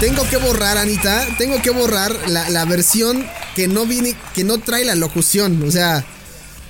[0.00, 1.26] Tengo que borrar, Anita.
[1.38, 5.62] Tengo que borrar la, versión que no viene, que no trae la locución.
[5.62, 6.04] O sea,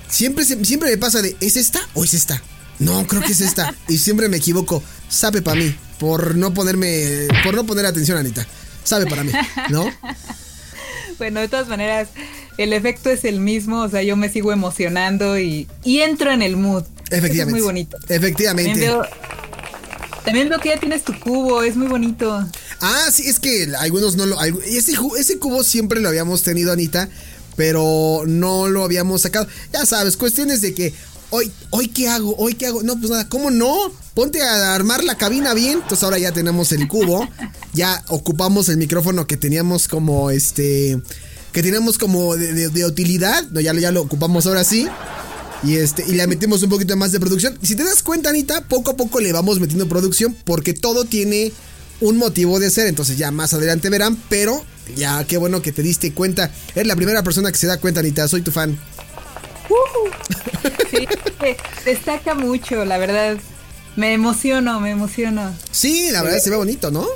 [0.09, 2.41] siempre, siempre me pasa de, ¿es esta o es esta?
[2.79, 3.75] No, creo que es esta.
[3.89, 4.83] Y siempre me equivoco.
[5.09, 5.75] Sabe para mí.
[5.99, 7.27] Por no ponerme.
[7.43, 8.47] Por no poner atención, Anita.
[8.85, 9.33] Sabe para mí,
[9.71, 9.91] ¿no?
[11.19, 12.09] Bueno, de todas maneras,
[12.59, 13.83] el efecto es el mismo.
[13.83, 16.85] O sea, yo me sigo emocionando y, y entro en el mood.
[17.11, 17.43] Efectivamente.
[17.43, 17.97] es muy bonito.
[18.09, 18.91] Efectivamente.
[20.25, 22.45] También veo, que ya tienes tu cubo, es muy bonito.
[22.81, 24.43] Ah, sí, es que algunos no lo.
[24.43, 27.09] Ese, ese cubo siempre lo habíamos tenido, Anita,
[27.55, 29.47] pero no lo habíamos sacado.
[29.73, 30.95] Ya sabes, cuestiones de que.
[31.31, 32.83] Hoy, hoy qué hago, hoy qué hago.
[32.83, 33.93] No, pues nada, ¿cómo no?
[34.15, 35.81] Ponte a armar la cabina bien.
[35.83, 37.29] Entonces ahora ya tenemos el cubo.
[37.73, 41.01] ya ocupamos el micrófono que teníamos como este.
[41.53, 43.45] Que teníamos como de, utilidad.
[43.51, 44.89] No, ya, ya lo ocupamos ahora sí.
[45.67, 47.59] Y, este, y le metemos un poquito más de producción.
[47.61, 51.53] Si te das cuenta, Anita, poco a poco le vamos metiendo producción porque todo tiene
[52.01, 52.87] un motivo de ser.
[52.87, 56.53] Entonces ya más adelante verán, pero ya qué bueno que te diste cuenta.
[56.75, 58.29] Eres la primera persona que se da cuenta, Anita.
[58.29, 58.79] Soy tu fan.
[60.91, 61.09] sí,
[61.85, 63.37] destaca mucho, la verdad.
[63.97, 65.53] Me emociono, me emociono.
[65.73, 67.09] Sí, la verdad se ve bonito, ¿no?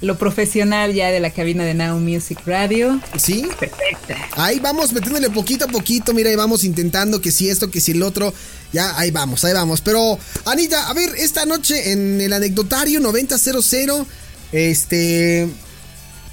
[0.00, 3.00] Lo profesional ya de la cabina de Now Music Radio.
[3.18, 3.46] Sí.
[3.58, 4.16] Perfecta.
[4.32, 7.92] Ahí vamos metiéndole poquito a poquito, mira, ahí vamos intentando que si esto, que si
[7.92, 8.32] el otro.
[8.72, 9.80] Ya, ahí vamos, ahí vamos.
[9.80, 14.06] Pero, Anita, a ver, esta noche en el anecdotario 9000,
[14.52, 15.48] este...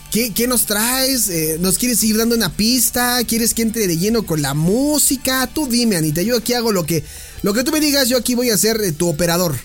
[0.09, 1.29] ¿Qué, nos traes?
[1.29, 3.19] Eh, ¿Nos quieres ir dando una pista?
[3.27, 5.47] ¿Quieres que entre de lleno con la música?
[5.53, 7.03] Tú dime, Anita, yo aquí hago lo que,
[7.43, 9.55] lo que tú me digas, yo aquí voy a ser eh, tu operador.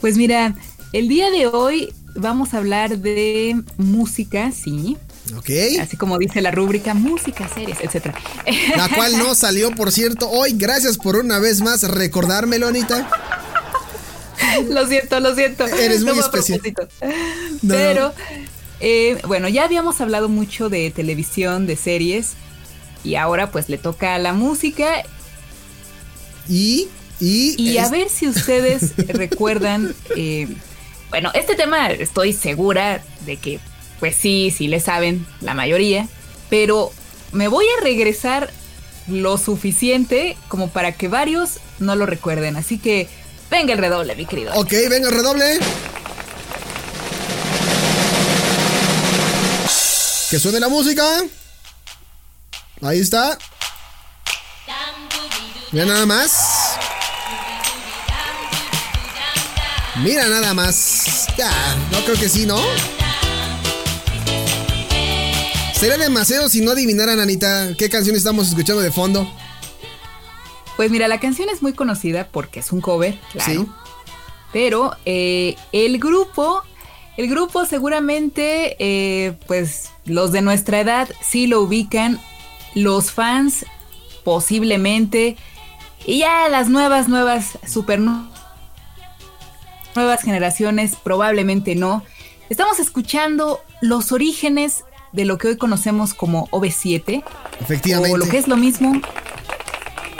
[0.00, 0.54] Pues mira,
[0.92, 4.96] el día de hoy vamos a hablar de música, sí.
[5.36, 5.50] Ok.
[5.80, 8.14] Así como dice la rúbrica, música, series, etc.
[8.76, 10.54] La cual no salió, por cierto, hoy.
[10.56, 13.08] Gracias por una vez más recordármelo, Anita.
[14.68, 15.66] Lo siento, lo siento.
[15.66, 16.60] Eres muy especial.
[17.66, 18.14] Pero,
[18.80, 22.32] eh, bueno, ya habíamos hablado mucho de televisión, de series.
[23.04, 25.02] Y ahora pues le toca a la música.
[26.48, 26.88] Y...
[27.18, 30.48] Y, y a ver si ustedes recuerdan eh,
[31.10, 33.60] bueno, este tema estoy segura de que,
[34.00, 36.08] pues sí, sí le saben la mayoría,
[36.50, 36.92] pero
[37.32, 38.50] me voy a regresar
[39.08, 42.56] lo suficiente como para que varios no lo recuerden.
[42.56, 43.08] Así que
[43.50, 44.52] venga el redoble, mi querido.
[44.54, 45.58] Ok, venga el redoble.
[50.30, 51.04] Que suene la música.
[52.82, 53.38] Ahí está.
[55.72, 56.55] Ya nada más.
[60.02, 61.26] Mira nada más.
[61.38, 61.50] Ya,
[61.90, 62.58] no creo que sí, ¿no?
[65.74, 69.30] Sería demasiado si no adivinaran, Anita, qué canción estamos escuchando de fondo.
[70.76, 73.52] Pues mira, la canción es muy conocida porque es un cover, claro.
[73.52, 73.66] Sí.
[74.52, 76.62] Pero eh, el grupo,
[77.16, 82.20] el grupo seguramente, eh, pues los de nuestra edad sí lo ubican,
[82.74, 83.64] los fans
[84.24, 85.36] posiblemente,
[86.04, 88.35] y ya las nuevas, nuevas, super nuevas
[90.22, 92.04] generaciones probablemente no.
[92.48, 97.24] Estamos escuchando los orígenes de lo que hoy conocemos como OV7.
[97.60, 98.14] Efectivamente.
[98.14, 99.00] O lo que es lo mismo.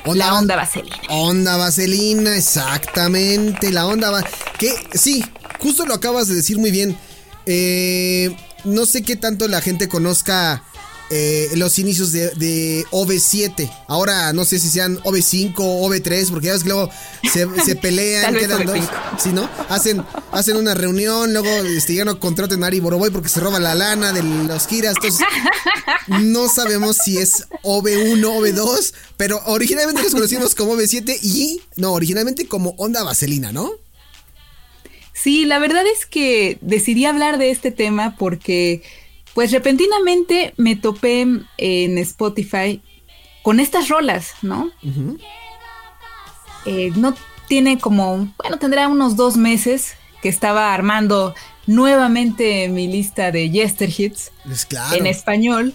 [0.07, 0.97] la onda vaselina.
[1.09, 3.71] Onda vaselina, exactamente.
[3.71, 4.25] La onda va.
[4.59, 5.25] Que sí,
[5.61, 6.97] justo lo acabas de decir muy bien.
[7.45, 10.65] Eh, no sé qué tanto la gente conozca
[11.11, 13.71] eh, los inicios de, de, OV7.
[13.87, 16.91] Ahora no sé si sean OV5 o OV3, porque ya ves que luego
[17.33, 18.79] se, pelean, quedan dos.
[19.19, 19.49] ¿Sí, no?
[19.69, 23.61] Hacen, hacen una reunión, luego este, ya no contraten a Ari Boroboy porque se roba
[23.61, 24.97] la lana de los giras.
[24.97, 25.25] Entonces,
[26.23, 32.49] no sabemos si es OV1, OV2, pero originalmente los conocimos como OV7 y, no, originalmente
[32.49, 33.71] como Onda Vaselina, ¿no?
[35.13, 38.83] Sí, la verdad es que decidí hablar de este tema porque
[39.37, 41.27] pues repentinamente me topé
[41.59, 42.81] en Spotify
[43.43, 44.71] con estas rolas, ¿no?
[46.65, 47.15] Eh, no
[47.47, 49.93] tiene como, bueno, tendrá unos dos meses
[50.23, 51.35] que estaba armando
[51.67, 55.75] nuevamente mi lista de Yester Hits pues en español.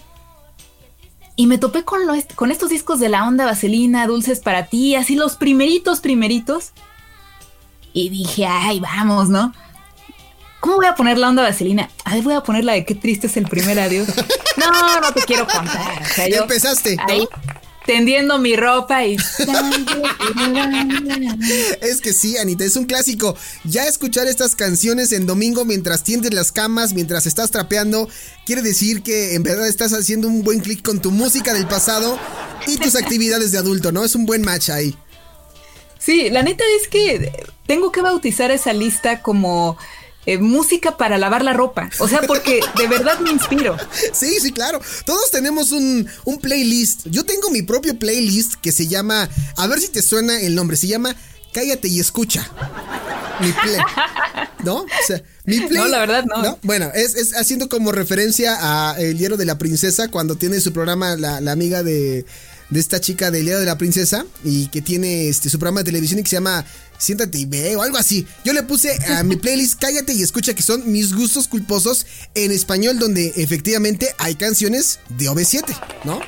[1.36, 2.00] y me topé con,
[2.34, 6.72] con estos discos de la onda vaselina, dulces para ti, así los primeritos, primeritos.
[7.92, 9.54] Y dije, ay, vamos, ¿no?
[10.62, 11.90] ¿Cómo voy a poner la onda vaselina?
[12.04, 14.06] A ver, voy a poner la de qué triste es el primer adiós.
[14.56, 16.02] No, no te quiero contar.
[16.02, 16.96] O ya empezaste.
[17.08, 17.26] Ahí,
[17.84, 19.16] tendiendo mi ropa y...
[21.80, 23.36] es que sí, Anita, es un clásico.
[23.64, 28.08] Ya escuchar estas canciones en domingo mientras tiendes las camas, mientras estás trapeando,
[28.46, 32.20] quiere decir que en verdad estás haciendo un buen clic con tu música del pasado
[32.68, 34.04] y tus actividades de adulto, ¿no?
[34.04, 34.96] Es un buen match ahí.
[35.98, 37.32] Sí, la neta es que
[37.66, 39.76] tengo que bautizar esa lista como
[40.26, 41.90] eh, música para lavar la ropa.
[41.98, 43.76] O sea, porque de verdad me inspiro.
[44.12, 44.80] Sí, sí, claro.
[45.04, 47.06] Todos tenemos un, un, playlist.
[47.06, 50.76] Yo tengo mi propio playlist que se llama, a ver si te suena el nombre,
[50.76, 51.16] se llama
[51.52, 52.48] Cállate y escucha.
[53.40, 53.78] Mi play.
[54.64, 54.76] ¿No?
[54.76, 55.82] O sea, mi play.
[55.82, 56.58] No, la verdad no.
[56.62, 60.72] Bueno, es, es, haciendo como referencia a El Hierro de la Princesa cuando tiene su
[60.72, 62.24] programa la, la amiga de
[62.72, 65.84] de esta chica del Hierro de la Princesa y que tiene este, su programa de
[65.84, 66.64] televisión y que se llama
[67.02, 68.24] Siéntate y ve o algo así.
[68.44, 72.06] Yo le puse a mi playlist Cállate y escucha que son mis gustos culposos
[72.36, 75.64] en español donde efectivamente hay canciones de OV7,
[76.04, 76.20] ¿no?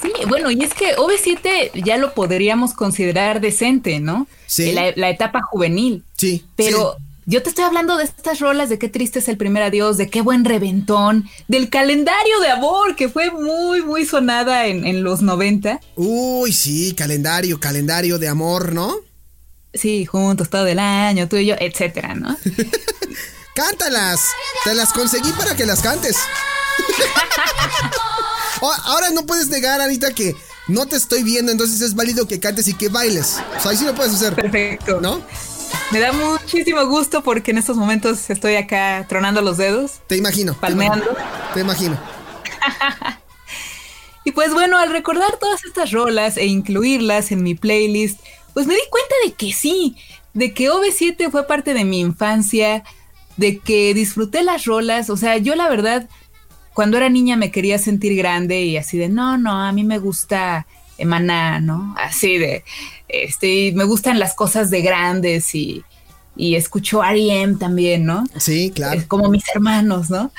[0.00, 4.26] Sí, bueno, y es que OV7 ya lo podríamos considerar decente, ¿no?
[4.46, 4.72] Sí.
[4.72, 6.04] La, etapa juvenil.
[6.16, 6.46] Sí.
[6.56, 6.96] Pero
[7.26, 10.08] yo te estoy hablando de estas rolas, de qué triste es el primer adiós, de
[10.08, 15.20] qué buen reventón, del calendario de amor, que fue muy, muy sonada en, en los
[15.20, 15.80] 90.
[15.96, 19.05] Uy, sí, calendario, calendario de amor, ¿no?
[19.76, 22.36] Sí, juntos todo el año, tú y yo, etcétera, ¿no?
[23.54, 24.20] Cántalas,
[24.64, 26.16] te las conseguí para que las cantes.
[28.60, 30.34] Ahora no puedes negar, Anita, que
[30.68, 33.38] no te estoy viendo, entonces es válido que cantes y que bailes.
[33.56, 34.34] O sea, ahí sí lo puedes hacer.
[34.34, 35.00] Perfecto.
[35.00, 35.22] ¿No?
[35.90, 40.00] Me da muchísimo gusto porque en estos momentos estoy acá tronando los dedos.
[40.06, 40.54] Te imagino.
[40.54, 41.06] Palmeando.
[41.54, 41.98] Te imagino.
[44.24, 48.20] y pues bueno, al recordar todas estas rolas e incluirlas en mi playlist,
[48.56, 49.96] pues me di cuenta de que sí,
[50.32, 52.84] de que OV7 fue parte de mi infancia,
[53.36, 55.10] de que disfruté las rolas.
[55.10, 56.08] O sea, yo la verdad,
[56.72, 59.98] cuando era niña me quería sentir grande y así de, no, no, a mí me
[59.98, 60.66] gusta
[60.96, 61.94] Emaná, ¿no?
[61.98, 62.64] Así de,
[63.08, 65.84] este, me gustan las cosas de grandes y,
[66.36, 67.56] y escucho R.E.M.
[67.56, 68.24] también, ¿no?
[68.36, 69.02] Sí, claro.
[69.08, 70.30] como mis hermanos, ¿no?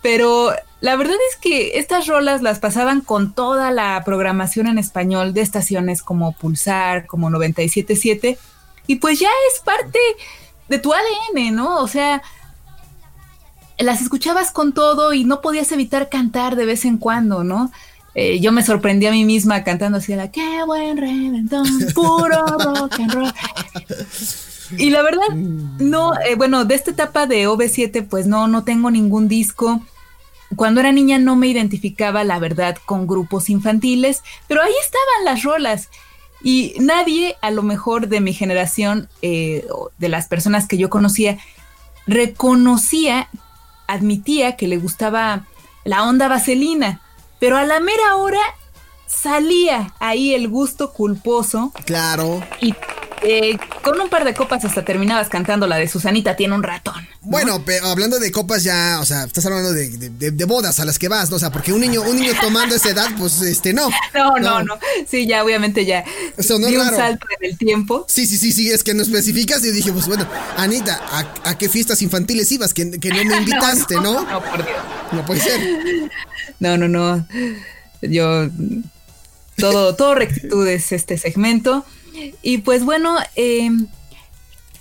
[0.00, 5.32] Pero la verdad es que estas rolas las pasaban con toda la programación en español
[5.34, 8.38] de estaciones como Pulsar, como 977,
[8.86, 9.98] y pues ya es parte
[10.68, 11.78] de tu ADN, ¿no?
[11.80, 12.22] O sea,
[13.78, 17.70] las escuchabas con todo y no podías evitar cantar de vez en cuando, ¿no?
[18.14, 22.94] Eh, yo me sorprendí a mí misma cantando así, la qué buen reventón, puro rock
[22.98, 23.32] and roll.
[24.78, 28.90] Y la verdad, no, eh, bueno, de esta etapa de OV7, pues no, no tengo
[28.90, 29.82] ningún disco.
[30.56, 35.42] Cuando era niña no me identificaba, la verdad, con grupos infantiles, pero ahí estaban las
[35.42, 35.88] rolas.
[36.42, 39.66] Y nadie, a lo mejor de mi generación, eh,
[39.98, 41.38] de las personas que yo conocía,
[42.06, 43.28] reconocía,
[43.86, 45.46] admitía que le gustaba
[45.84, 47.00] la onda vaselina.
[47.38, 48.40] Pero a la mera hora
[49.20, 51.72] salía ahí el gusto culposo.
[51.84, 52.42] Claro.
[52.60, 52.74] Y
[53.24, 57.06] eh, con un par de copas hasta terminabas cantando la de Susanita tiene un ratón.
[57.20, 61.06] Bueno, pero hablando de copas ya, o sea, estás hablando de, bodas a las que
[61.06, 61.36] vas, ¿no?
[61.36, 63.90] O sea, porque un niño, un niño tomando esa edad, pues este no.
[64.14, 64.78] No, no, no.
[65.06, 66.04] Sí, ya obviamente ya.
[66.36, 68.04] Eso no es un salto en el tiempo.
[68.08, 70.26] Sí, sí, sí, sí, es que no especificas y dije, pues bueno,
[70.56, 71.00] Anita,
[71.44, 72.74] ¿a, qué fiestas infantiles ibas?
[72.74, 74.78] Que, que no me invitaste, no, no, no, por Dios.
[75.12, 75.60] No puede ser.
[76.58, 77.24] No, no, no.
[78.02, 78.48] Yo.
[79.56, 81.84] Todo, todo rectitud es este segmento.
[82.42, 83.86] Y pues bueno, em,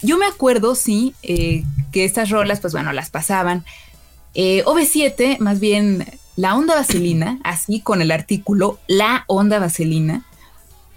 [0.02, 3.66] yo me acuerdo, sí, eh, que estas rolas, pues bueno, las pasaban.
[4.34, 10.26] Eh, OV7, más bien la onda vaselina, así con el artículo La onda vaselina,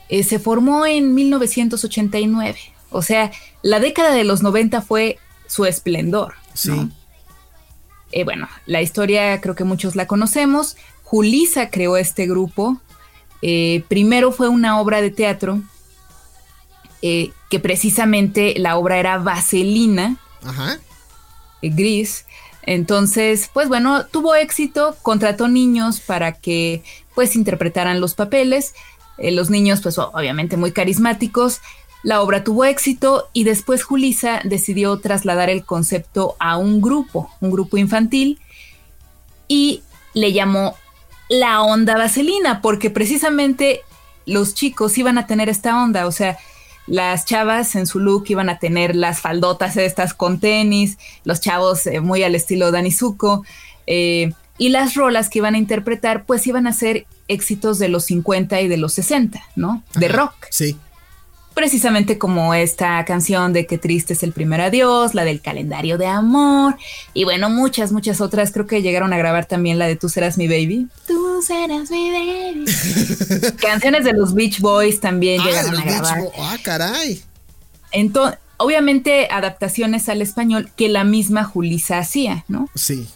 [0.09, 2.59] eh, se formó en 1989.
[2.91, 3.31] O sea,
[3.63, 6.35] la década de los 90 fue su esplendor.
[6.55, 6.91] Sí.
[8.25, 10.77] bueno, la historia creo que muchos la conocemos.
[11.03, 12.81] Julisa creó este grupo.
[13.43, 15.61] Eh, primero fue una obra de teatro
[17.03, 20.17] eh, que precisamente la obra era Vaselina,
[21.61, 22.25] eh, gris.
[22.63, 26.83] Entonces, pues bueno, tuvo éxito, contrató niños para que
[27.15, 28.75] pues interpretaran los papeles.
[29.19, 31.61] los niños, pues obviamente muy carismáticos.
[32.03, 37.51] La obra tuvo éxito y después Julisa decidió trasladar el concepto a un grupo, un
[37.51, 38.41] grupo infantil,
[39.49, 40.77] y le llamó
[41.35, 43.83] la onda vaselina, porque precisamente
[44.27, 46.39] los chicos iban a tener esta onda, o sea,
[46.87, 51.87] las chavas en su look iban a tener las faldotas estas con tenis, los chavos
[51.87, 53.45] eh, muy al estilo Dani Zuko,
[53.87, 58.05] eh, y las rolas que iban a interpretar pues iban a ser éxitos de los
[58.05, 59.83] 50 y de los 60, ¿no?
[59.95, 60.35] De rock.
[60.51, 60.77] Sí.
[61.55, 66.07] Precisamente como esta canción de Qué triste es el primer adiós, la del calendario de
[66.07, 66.77] amor,
[67.13, 68.51] y bueno, muchas, muchas otras.
[68.51, 70.89] Creo que llegaron a grabar también la de Tú serás mi baby.
[71.07, 72.65] Tú serás mi baby.
[73.63, 76.19] Canciones de los Beach Boys también Ah, llegaron a grabar.
[76.41, 77.23] Ah, caray.
[77.93, 82.69] Entonces, obviamente adaptaciones al español que la misma Julisa hacía, ¿no?
[82.75, 83.07] Sí.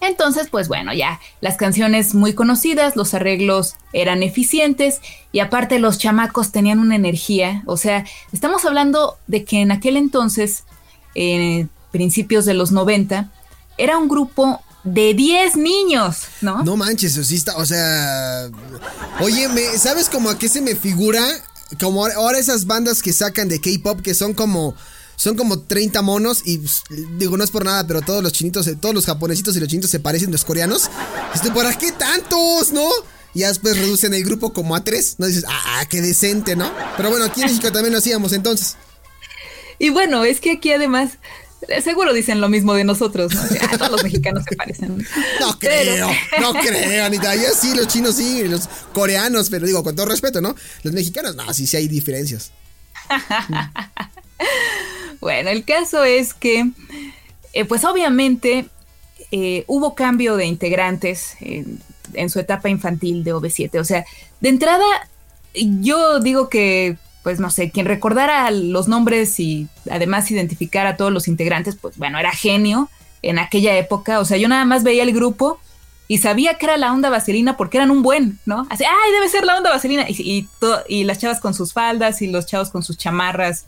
[0.00, 5.00] Entonces, pues bueno, ya las canciones muy conocidas, los arreglos eran eficientes
[5.32, 9.96] y aparte los chamacos tenían una energía, o sea, estamos hablando de que en aquel
[9.96, 10.64] entonces,
[11.14, 13.30] en principios de los 90,
[13.76, 16.62] era un grupo de 10 niños, ¿no?
[16.62, 18.48] No manches, está, o sea.
[19.20, 21.22] Oye, ¿sabes como a qué se me figura?
[21.80, 24.74] Como ahora esas bandas que sacan de K-pop que son como.
[25.18, 26.82] Son como 30 monos y pues,
[27.18, 29.68] digo, no es por nada, pero todos los chinitos, eh, todos los japonesitos y los
[29.68, 30.88] chinitos se parecen a los coreanos.
[31.34, 32.88] Estoy ¿para qué tantos, no?
[33.34, 35.26] Y ya después reducen el grupo como a tres, ¿no?
[35.26, 36.72] Dices, ah, qué decente, ¿no?
[36.96, 38.76] Pero bueno, aquí en México también lo hacíamos entonces.
[39.80, 41.10] Y bueno, es que aquí además,
[41.68, 43.42] eh, seguro dicen lo mismo de nosotros, ¿no?
[43.60, 44.98] Ah, todos los mexicanos se parecen.
[45.40, 46.10] No Pero- creo,
[46.40, 47.34] no creo, Anita.
[47.34, 50.54] Ya sí, los chinos sí, los coreanos, pero digo, con todo respeto, ¿no?
[50.84, 52.52] Los mexicanos, no, sí, sí hay diferencias.
[55.20, 56.70] Bueno, el caso es que,
[57.52, 58.66] eh, pues obviamente
[59.30, 61.80] eh, hubo cambio de integrantes en,
[62.30, 63.78] su etapa infantil de OV7.
[63.78, 64.04] O sea,
[64.40, 64.84] de entrada,
[65.54, 71.12] yo digo que, pues no sé, quien recordara los nombres y además identificara a todos
[71.12, 72.88] los integrantes, pues bueno, era genio
[73.20, 74.20] en aquella época.
[74.20, 75.60] O sea, yo nada más veía el grupo
[76.06, 78.66] y sabía que era la onda vaselina porque eran un buen, ¿no?
[78.70, 80.06] Así, ay, debe ser la onda vaselina.
[80.08, 80.48] Y,
[80.88, 83.66] y las chavas con sus faldas y los chavos con sus chamarras,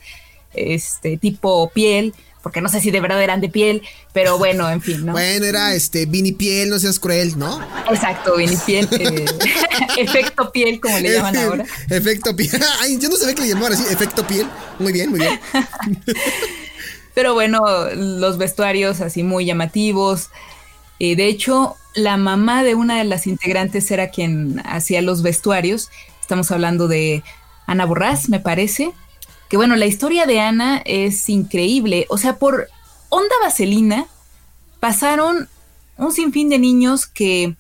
[0.55, 4.81] este, tipo piel, porque no sé si de verdad eran de piel, pero bueno, en
[4.81, 5.13] fin, ¿no?
[5.13, 7.61] Bueno, era este Vini Piel, no seas cruel, ¿no?
[7.91, 9.27] Exacto, Vini piel, eh,
[9.99, 11.65] efecto piel, como le llaman ahora.
[11.91, 12.51] Efecto piel.
[12.81, 14.47] Ay, yo no sabía que le llamaban así, efecto piel.
[14.79, 15.39] Muy bien, muy bien.
[17.15, 17.63] Pero bueno,
[17.95, 20.31] los vestuarios así muy llamativos.
[20.99, 25.91] Eh, de hecho, la mamá de una de las integrantes era quien hacía los vestuarios.
[26.21, 27.23] Estamos hablando de
[27.67, 28.93] Ana Borrás, me parece.
[29.51, 32.07] Que bueno, la historia de Ana es increíble.
[32.09, 32.69] O sea, por
[33.09, 34.07] onda vaselina
[34.79, 35.49] pasaron
[35.97, 37.57] un sinfín de niños que,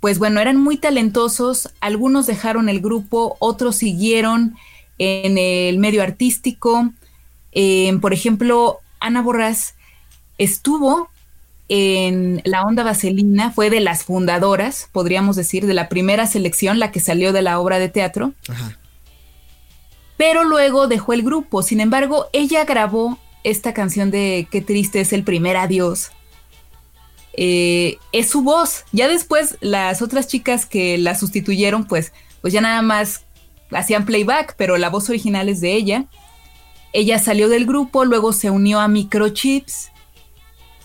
[0.00, 1.70] pues bueno, eran muy talentosos.
[1.80, 4.56] Algunos dejaron el grupo, otros siguieron
[4.98, 6.92] en el medio artístico.
[7.52, 9.74] Eh, por ejemplo, Ana Borrás
[10.36, 11.08] estuvo
[11.70, 16.92] en la onda vaselina, fue de las fundadoras, podríamos decir, de la primera selección, la
[16.92, 18.76] que salió de la obra de teatro, Ajá.
[20.16, 21.62] Pero luego dejó el grupo.
[21.62, 26.10] Sin embargo, ella grabó esta canción de Qué triste es el primer adiós.
[27.34, 28.84] Eh, es su voz.
[28.92, 33.22] Ya después las otras chicas que la sustituyeron, pues, pues ya nada más
[33.70, 36.06] hacían playback, pero la voz original es de ella.
[36.92, 39.90] Ella salió del grupo, luego se unió a Microchips.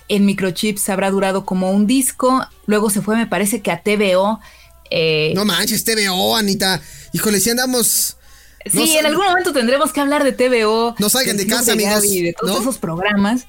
[0.10, 2.46] En Microchips habrá durado como un disco.
[2.66, 4.42] Luego se fue, me parece que a TVO.
[4.90, 6.82] Eh, No manches, TVO, Anita.
[7.14, 8.18] Híjole, si andamos.
[8.65, 10.96] Sí, en algún momento tendremos que hablar de TVO.
[11.00, 12.62] No salgan de casa, amigos, Gaby, de todos ¿no?
[12.62, 13.48] esos programas.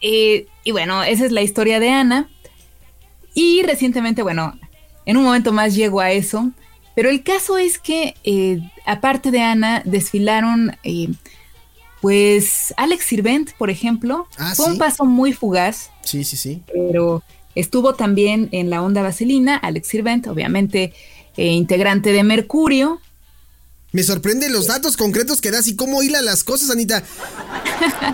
[0.00, 2.28] Eh, y bueno, esa es la historia de Ana.
[3.34, 4.58] Y recientemente, bueno,
[5.06, 6.50] en un momento más llego a eso.
[6.94, 11.08] Pero el caso es que, eh, aparte de Ana, desfilaron, eh,
[12.00, 14.28] pues, Alex Sirvent, por ejemplo.
[14.36, 14.72] Ah, Fue ¿sí?
[14.72, 16.62] un paso muy fugaz, Sí, sí, sí.
[16.72, 17.22] pero
[17.54, 19.56] estuvo también en la onda vaselina.
[19.56, 20.92] Alex Sirvent, obviamente,
[21.36, 23.00] eh, integrante de Mercurio.
[23.92, 27.02] Me sorprende los datos concretos que das y cómo hila las cosas, Anita.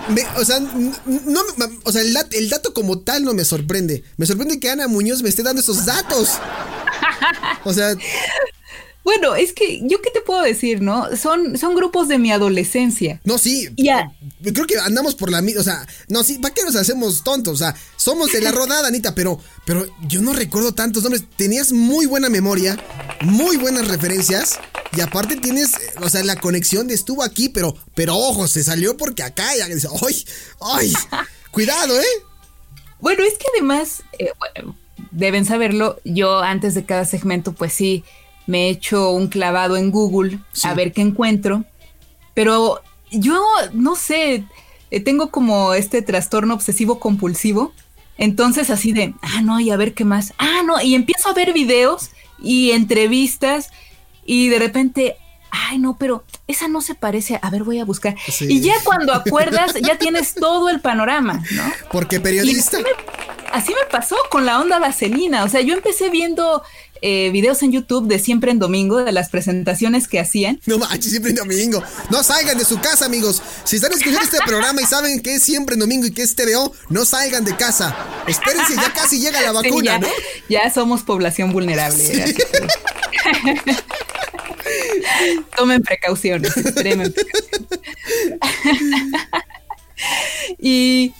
[0.09, 1.41] Me- o sea, no,
[1.83, 4.03] o sea el dato como tal no me sorprende.
[4.17, 6.31] Me sorprende que Ana Muñoz me esté dando esos datos.
[7.63, 7.95] O sea,
[9.03, 11.15] Bueno, es que yo qué te puedo decir, ¿no?
[11.15, 13.21] Son, son grupos de mi adolescencia.
[13.23, 13.69] no, sí.
[13.77, 14.11] Ya.
[14.43, 15.61] Creo que andamos por la misma.
[15.61, 17.53] O sea, no, sí, ¿para qué nos hacemos tontos?
[17.53, 21.23] O sea, somos de la rodada, Anita, pero, pero yo no recuerdo tantos nombres.
[21.37, 22.77] Tenías muy buena memoria,
[23.21, 24.59] muy buenas referencias.
[24.95, 28.97] Y aparte tienes, o sea, la conexión de estuvo aquí, pero, pero ojo, se salió
[28.97, 30.25] porque acá ya dice, ¡ay!
[30.61, 30.93] ¡ay!
[31.51, 32.05] Cuidado, ¿eh?
[32.99, 34.75] Bueno, es que además, eh, bueno,
[35.11, 38.03] deben saberlo, yo antes de cada segmento, pues sí,
[38.47, 40.67] me he hecho un clavado en Google Sí.
[40.67, 41.65] a ver qué encuentro.
[42.33, 42.81] Pero
[43.11, 43.41] yo,
[43.73, 44.43] no sé,
[44.91, 47.73] eh, tengo como este trastorno obsesivo compulsivo.
[48.17, 50.33] Entonces así de, ah, no, y a ver qué más.
[50.37, 52.09] Ah, no, y empiezo a ver videos
[52.41, 53.69] y entrevistas
[54.31, 55.17] y de repente,
[55.49, 57.39] ay, no, pero esa no se parece.
[57.41, 58.15] A ver, voy a buscar.
[58.27, 58.45] Sí.
[58.47, 61.63] Y ya cuando acuerdas, ya tienes todo el panorama, ¿no?
[61.91, 62.77] Porque periodista.
[62.77, 62.89] así me,
[63.51, 65.43] así me pasó con la onda vaselina.
[65.43, 66.61] O sea, yo empecé viendo
[67.01, 70.59] eh, videos en YouTube de siempre en domingo, de las presentaciones que hacían.
[70.65, 71.83] No manches, siempre en domingo.
[72.09, 73.41] No salgan de su casa, amigos.
[73.63, 76.35] Si están escuchando este programa y saben que es siempre en domingo y que es
[76.35, 77.95] TVO, no salgan de casa.
[78.27, 80.07] Espérense, ya casi llega la vacuna, ya, ¿no?
[80.49, 82.35] Ya somos población vulnerable.
[85.55, 87.69] Tomen precauciones, extremen precauciones.
[90.59, 91.13] y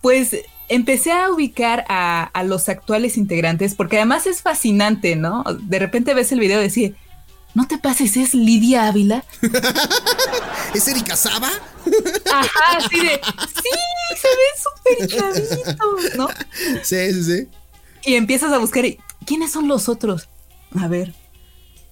[0.00, 0.36] pues
[0.68, 5.44] empecé a ubicar a, los actuales integrantes, porque además es fascinante, ¿no?
[5.62, 6.92] De repente ves el video y decís,
[7.54, 9.24] no te pases, es Lidia Ávila.
[10.74, 11.50] ¿Es Erika Saba?
[12.32, 13.20] Ajá, así de,
[13.62, 13.70] sí,
[14.16, 16.28] se ve súper ¿no?
[16.82, 17.48] Sí, sí, sí.
[18.04, 18.84] Y empiezas a buscar,
[19.24, 20.28] ¿quiénes son los otros?
[20.78, 21.14] A ver.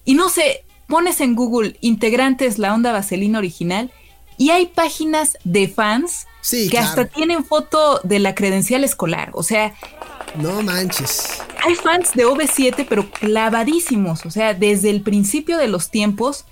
[0.05, 3.93] Y no sé, pones en Google integrantes la onda vaselina original
[4.37, 9.31] y hay páginas de fans que hasta tienen foto de la credencial escolar.
[9.35, 9.75] O sea.
[10.37, 11.43] No manches.
[11.65, 14.27] Hay fans de OV7, pero clavadísimos.
[14.27, 16.45] O sea, desde el principio de los tiempos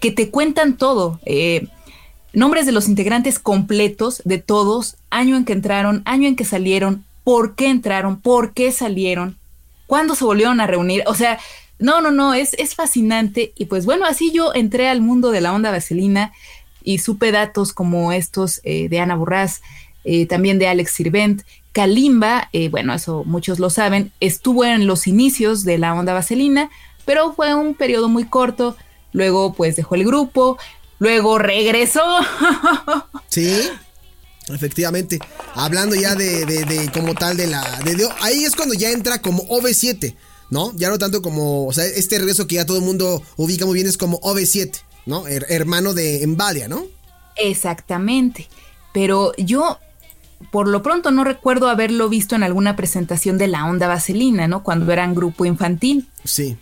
[0.00, 1.20] que te cuentan todo.
[1.24, 1.68] Eh,
[2.32, 7.04] nombres de los integrantes completos de todos, año en que entraron, año en que salieron,
[7.24, 9.38] por qué entraron, por qué salieron,
[9.86, 11.02] cuándo se volvieron a reunir.
[11.06, 11.38] O sea,
[11.78, 13.52] no, no, no, es, es fascinante.
[13.56, 16.32] Y pues bueno, así yo entré al mundo de la onda vaselina
[16.86, 19.60] y supe datos como estos eh, de Ana Borrás,
[20.04, 21.42] eh, también de Alex Sirvent.
[21.72, 26.70] Kalimba, eh, bueno, eso muchos lo saben, estuvo en los inicios de la onda vaselina,
[27.04, 28.76] pero fue un periodo muy corto.
[29.12, 30.56] Luego, pues dejó el grupo,
[30.98, 32.02] luego regresó.
[33.28, 33.52] Sí,
[34.48, 35.18] efectivamente.
[35.54, 37.62] Hablando ya de, de, como tal de la.
[37.84, 40.14] De, ahí es cuando ya entra como OV7,
[40.50, 40.72] ¿no?
[40.76, 41.66] Ya no tanto como.
[41.66, 44.85] O sea, este regreso que ya todo el mundo ubica muy bien es como OV7.
[45.06, 45.26] ¿No?
[45.26, 46.84] hermano de Embalia, ¿no?
[47.36, 48.48] Exactamente.
[48.92, 49.78] Pero yo,
[50.50, 54.62] por lo pronto, no recuerdo haberlo visto en alguna presentación de la onda vaselina, ¿no?
[54.62, 56.08] Cuando eran grupo infantil.
[56.24, 56.56] Sí.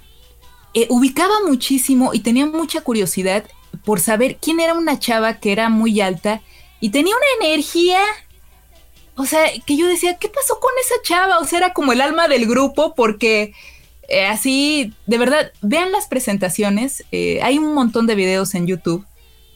[0.75, 3.45] Eh, ubicaba muchísimo y tenía mucha curiosidad
[3.85, 6.43] por saber quién era una chava que era muy alta
[6.81, 8.01] y tenía una energía.
[9.17, 11.39] O sea, que yo decía, ¿qué pasó con esa chava?
[11.39, 13.55] O sea, era como el alma del grupo porque
[14.09, 17.05] eh, así, de verdad, vean las presentaciones.
[17.13, 19.05] Eh, hay un montón de videos en YouTube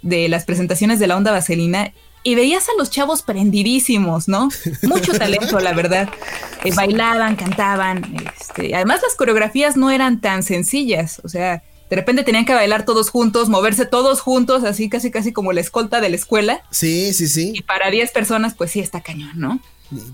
[0.02, 4.48] de las presentaciones de la onda vaselina y veías a los chavos prendidísimos, ¿no?
[4.82, 6.08] Mucho talento, la verdad.
[6.64, 8.16] Eh, bailaban, cantaban.
[8.36, 11.20] Este, además, las coreografías no eran tan sencillas.
[11.22, 15.32] O sea, de repente tenían que bailar todos juntos, moverse todos juntos, así casi casi
[15.32, 16.60] como la escolta de la escuela.
[16.72, 17.52] Sí, sí, sí.
[17.54, 19.60] Y para 10 personas, pues sí está cañón, ¿no?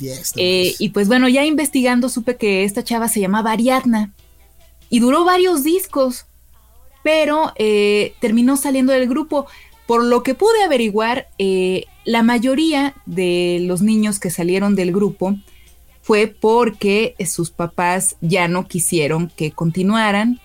[0.07, 4.13] y pues bueno, ya investigando supe que esta chava se llamaba Ariadna
[4.95, 6.27] y duró varios discos,
[7.03, 9.49] pero eh, terminó saliendo del grupo.
[9.89, 15.35] Por lo que pude averiguar, eh, la mayoría de los niños que salieron del grupo
[16.01, 20.41] fue porque sus papás ya no quisieron que continuaran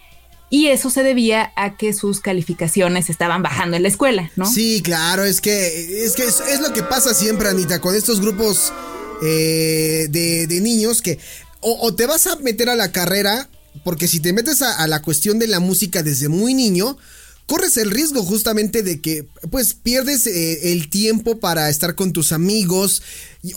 [0.49, 4.51] y eso se debía a que sus calificaciones estaban bajando en la escuela, ¿no?
[4.51, 8.73] Sí, claro, es que es, que es, lo que pasa siempre, Anita, con estos grupos
[9.21, 11.19] eh, de, niños que
[11.59, 13.47] o, te vas a meter a la carrera
[13.84, 16.97] porque si te metes a, la cuestión de la música desde muy niño,
[17.45, 22.32] corres el riesgo justamente de que pues pierdes eh, el tiempo para estar con tus
[22.32, 23.01] amigos.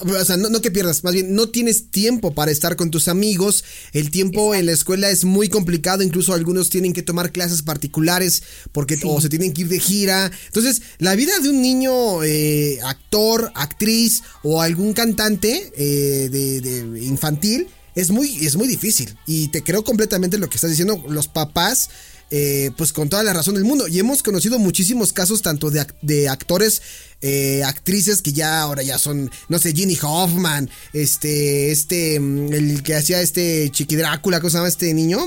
[0.01, 3.65] O sea, no, que pierdas, más bien no tienes tiempo para estar con tus amigos.
[3.93, 8.43] El tiempo en la escuela es muy complicado, incluso algunos tienen que tomar clases particulares
[8.71, 10.31] porque o se tienen que ir de gira.
[10.47, 17.67] Entonces, la vida de un niño eh, actor, actriz o algún cantante eh, de infantil
[17.95, 19.17] es muy, es muy difícil.
[19.27, 21.03] Y te creo completamente lo que estás diciendo.
[21.09, 21.91] Los papás,
[22.31, 23.89] eh, pues con toda la razón del mundo.
[23.89, 26.83] Y hemos conocido muchísimos casos tanto de, de actores,
[27.21, 32.83] eh, actrices que ya ahora ya son, no sé, Ginny Hoffman, este, este, mm, el
[32.83, 35.19] que hacía este Chiqui Drácula, ¿cómo se llama este niño?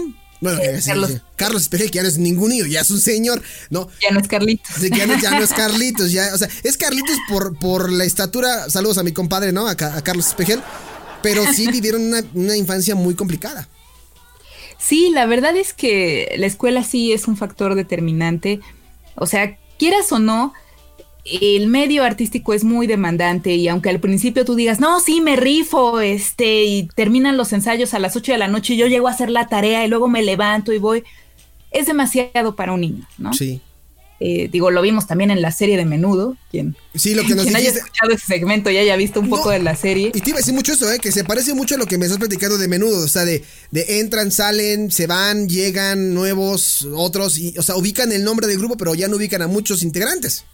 [0.42, 1.22] Bueno, Carlos.
[1.38, 3.88] Carlos Espejel, que ya no es ningún niño, ya es un señor, ¿no?
[4.02, 4.76] Ya no es Carlitos.
[4.82, 9.04] ya, no, es Carlitos, ya, o sea, es Carlitos por, por la estatura, saludos a
[9.04, 9.68] mi compadre, ¿no?
[9.68, 10.62] A, a Carlos Espejel,
[11.26, 13.68] pero sí vivieron una, infancia muy complicada.
[14.78, 18.60] Sí, la verdad es que la escuela sí es un factor determinante.
[19.16, 20.54] O sea, quieras o no,
[21.26, 25.36] el medio artístico es muy demandante y aunque al principio tú digas, no, sí, me
[25.36, 29.08] rifo, este, y terminan los ensayos a las 8 de la noche y yo llego
[29.08, 31.04] a hacer la tarea y luego me levanto y voy,
[31.72, 33.34] es demasiado para un niño, ¿no?
[33.34, 33.62] Sí.
[34.20, 36.38] Eh, digo, lo vimos también en la serie de Menudo.
[36.50, 39.60] Quien, sí, lo que nos haya escuchado ese segmento ya haya visto un poco de
[39.60, 40.12] la serie.
[40.14, 41.00] Y te iba a decir mucho eso, ¿eh?
[41.00, 43.04] que se parece mucho a lo que me estás platicando de Menudo.
[43.04, 47.38] O sea, de, de entran, salen, se van, llegan nuevos, otros.
[47.38, 50.46] Y, o sea, ubican el nombre del grupo, pero ya no ubican a muchos integrantes.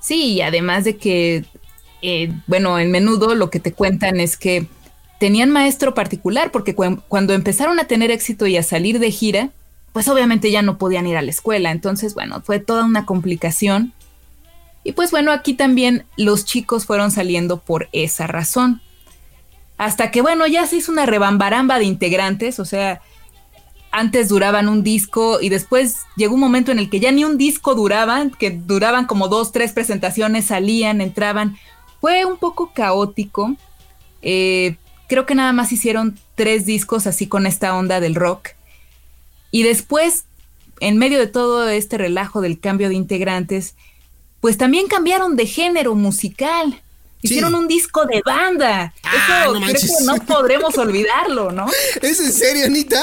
[0.00, 1.44] Sí, y además de que,
[2.02, 4.66] eh, bueno, en Menudo lo que te cuentan es que
[5.20, 9.50] tenían maestro particular, porque cuando empezaron a tener éxito y a salir de gira,
[9.96, 11.70] pues obviamente ya no podían ir a la escuela.
[11.70, 13.94] Entonces, bueno, fue toda una complicación.
[14.84, 18.82] Y pues bueno, aquí también los chicos fueron saliendo por esa razón.
[19.78, 23.00] Hasta que, bueno, ya se hizo una rebambaramba de integrantes, o sea,
[23.90, 27.38] antes duraban un disco y después llegó un momento en el que ya ni un
[27.38, 31.56] disco duraban, que duraban como dos, tres presentaciones, salían, entraban.
[32.02, 33.56] Fue un poco caótico.
[34.20, 34.76] Eh,
[35.08, 38.55] creo que nada más hicieron tres discos así con esta onda del rock.
[39.50, 40.24] Y después,
[40.80, 43.74] en medio de todo este relajo del cambio de integrantes,
[44.40, 46.82] pues también cambiaron de género musical.
[47.22, 48.94] Hicieron un disco de banda.
[49.02, 51.66] Ah, Eso creo que no podremos olvidarlo, ¿no?
[52.02, 53.02] ¿Es en serio, Anita?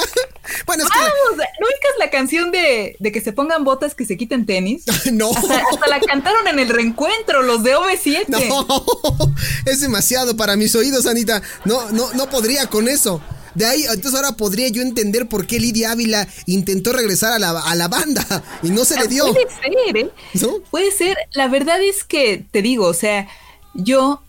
[0.66, 1.36] Bueno, es Vamos, que...
[1.36, 4.84] ¿no ubicas la canción de, de, que se pongan botas, que se quiten tenis?
[5.12, 5.30] no.
[5.30, 8.26] Hasta, la cantaron en el reencuentro, los de OV7.
[8.28, 9.34] No,
[9.66, 11.42] es demasiado para mis oídos, Anita.
[11.64, 13.20] No, no, no podría con eso.
[13.54, 17.50] De ahí, entonces ahora podría yo entender por qué Lidia Ávila intentó regresar a la,
[17.50, 19.26] a la banda y no se le dio.
[19.32, 20.10] Puede ser, ¿eh?
[20.34, 20.60] ¿No?
[20.70, 21.16] Puede ser.
[21.32, 23.28] La verdad es que, te digo, o sea,
[23.74, 24.22] yo,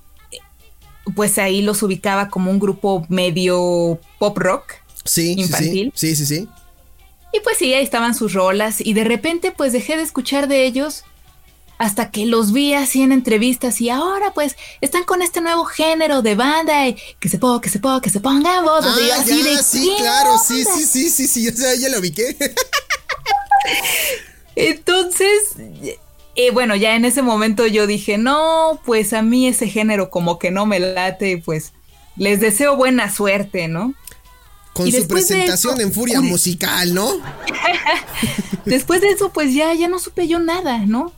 [1.16, 4.74] pues ahí los ubicaba como un grupo medio pop rock.
[5.04, 5.92] Sí, infantil.
[5.96, 6.48] Sí, sí, sí,
[7.32, 10.66] Y pues sí, ahí estaban sus rolas y de repente pues dejé de escuchar de
[10.66, 11.04] ellos
[11.78, 16.22] hasta que los vi así en entrevistas y ahora pues están con este nuevo género
[16.22, 18.98] de banda y que se ponga, que se ponga, que se pongan votos.
[18.98, 22.38] Ah, así de, sí, claro, sí, sí, sí, sí, sí, o sea, ya lo ubiqué.
[24.56, 25.56] Entonces,
[26.54, 30.52] bueno, ya en ese momento yo dije, no, pues a mí ese género como que
[30.52, 31.74] no me late, pues
[32.16, 33.94] les deseo buena suerte, ¿no?
[34.74, 37.10] Con su presentación en Furia Musical, ¿no?
[38.66, 41.14] después de eso, pues ya, ya no supe yo nada, ¿no?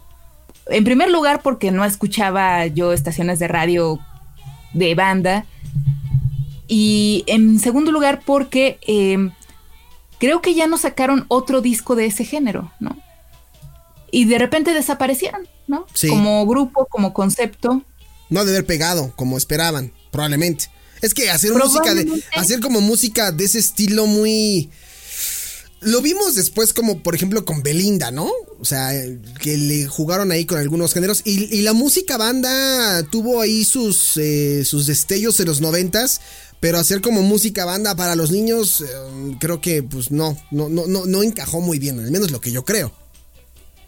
[0.69, 3.99] En primer lugar, porque no escuchaba yo estaciones de radio
[4.73, 5.45] de banda.
[6.67, 9.32] Y en segundo lugar, porque em,
[10.19, 12.97] creo que ya no sacaron otro disco de ese género, ¿no?
[14.12, 15.86] y de repente desaparecieron, ¿no?
[15.93, 16.08] Sí.
[16.08, 17.84] Como grupo, como concepto.
[18.30, 20.69] No de haber pegado como esperaban, probablemente.
[21.01, 24.71] Es que hacer música de hacer como música de ese estilo muy
[25.81, 28.31] lo vimos después como por ejemplo con Belinda, ¿no?
[28.59, 28.91] O sea,
[29.39, 34.63] que le jugaron ahí con algunos géneros y, la música banda tuvo ahí sus eh,
[34.65, 36.21] sus destellos en los noventas,
[36.59, 38.85] pero hacer como música banda para los niños eh,
[39.39, 42.51] creo que pues no, no, no, no, no encajó muy bien, al menos lo que
[42.51, 42.91] yo creo.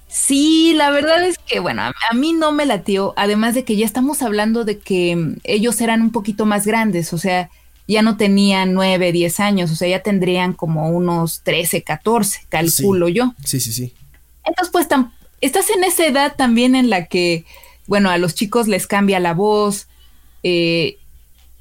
[0.10, 3.86] Sí, la verdad es que, bueno, a, mí no me latió, además de que ya
[3.86, 7.52] estamos hablando de que mm, ellos eran un poquito más grandes, o sea,
[7.94, 13.10] ya no tenían nueve, diez años, o sea, ya tendrían como unos 13, 14, calculo
[13.10, 13.34] yo.
[13.44, 13.96] Sí, sí, sí.
[14.46, 14.88] Entonces, pues,
[15.42, 17.46] estás en esa edad también en la que,
[17.88, 19.88] bueno, a los chicos les cambia la voz,
[20.44, 20.98] eh,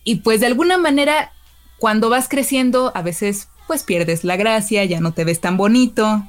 [0.04, 1.32] y pues de alguna manera,
[1.78, 6.26] cuando vas creciendo, a veces, pues pierdes la gracia, ya no te ves tan bonito,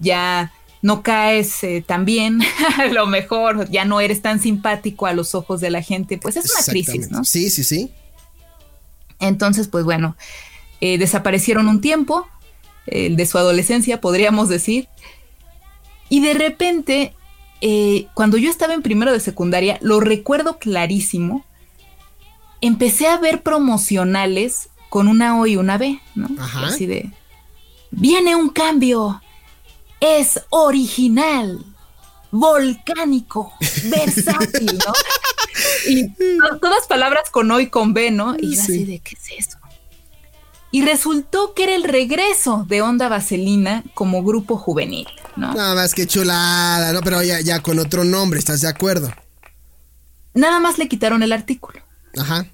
[0.00, 2.40] ya no caes eh, tan bien,
[2.78, 6.36] a lo mejor ya no eres tan simpático a los ojos de la gente, pues
[6.36, 7.22] es una crisis, ¿no?
[7.22, 7.92] Sí, sí, sí.
[9.20, 10.16] Entonces, pues bueno,
[10.80, 12.26] eh, desaparecieron un tiempo,
[12.86, 14.88] el de su adolescencia, podríamos decir,
[16.08, 17.14] y de repente,
[17.60, 21.44] eh, cuando yo estaba en primero de secundaria, lo recuerdo clarísimo,
[22.60, 26.28] empecé a ver promocionales con una O y una B, ¿no?
[26.42, 26.66] Ajá.
[26.66, 27.10] Así de,
[27.90, 29.22] viene un cambio,
[30.00, 31.64] es original,
[32.30, 33.52] volcánico,
[33.84, 34.92] versátil, ¿no?
[35.90, 36.14] y
[36.60, 38.36] todas palabras con O y con B, ¿no?
[38.38, 39.58] Y yo así de, ¿qué es eso?
[40.72, 45.52] Y resultó que era el regreso de Onda Vaselina como grupo juvenil, ¿no?
[45.52, 47.00] Nada más que chulada, ¿no?
[47.00, 49.10] Pero ya, ya con otro nombre, ¿estás de acuerdo?
[50.32, 51.80] Nada más le quitaron el artículo.
[52.16, 52.46] Ajá.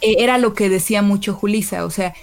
[0.00, 2.14] Eh, era lo que decía mucho Julisa, o sea,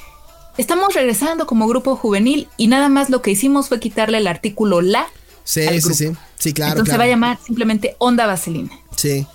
[0.57, 4.81] estamos regresando como grupo juvenil y nada más lo que hicimos fue quitarle el artículo
[4.81, 5.07] la.
[5.43, 6.11] Sí, sí, sí.
[6.39, 6.71] Sí, claro.
[6.71, 8.71] Entonces se va a llamar simplemente Onda Vaselina.
[8.95, 9.27] Sí.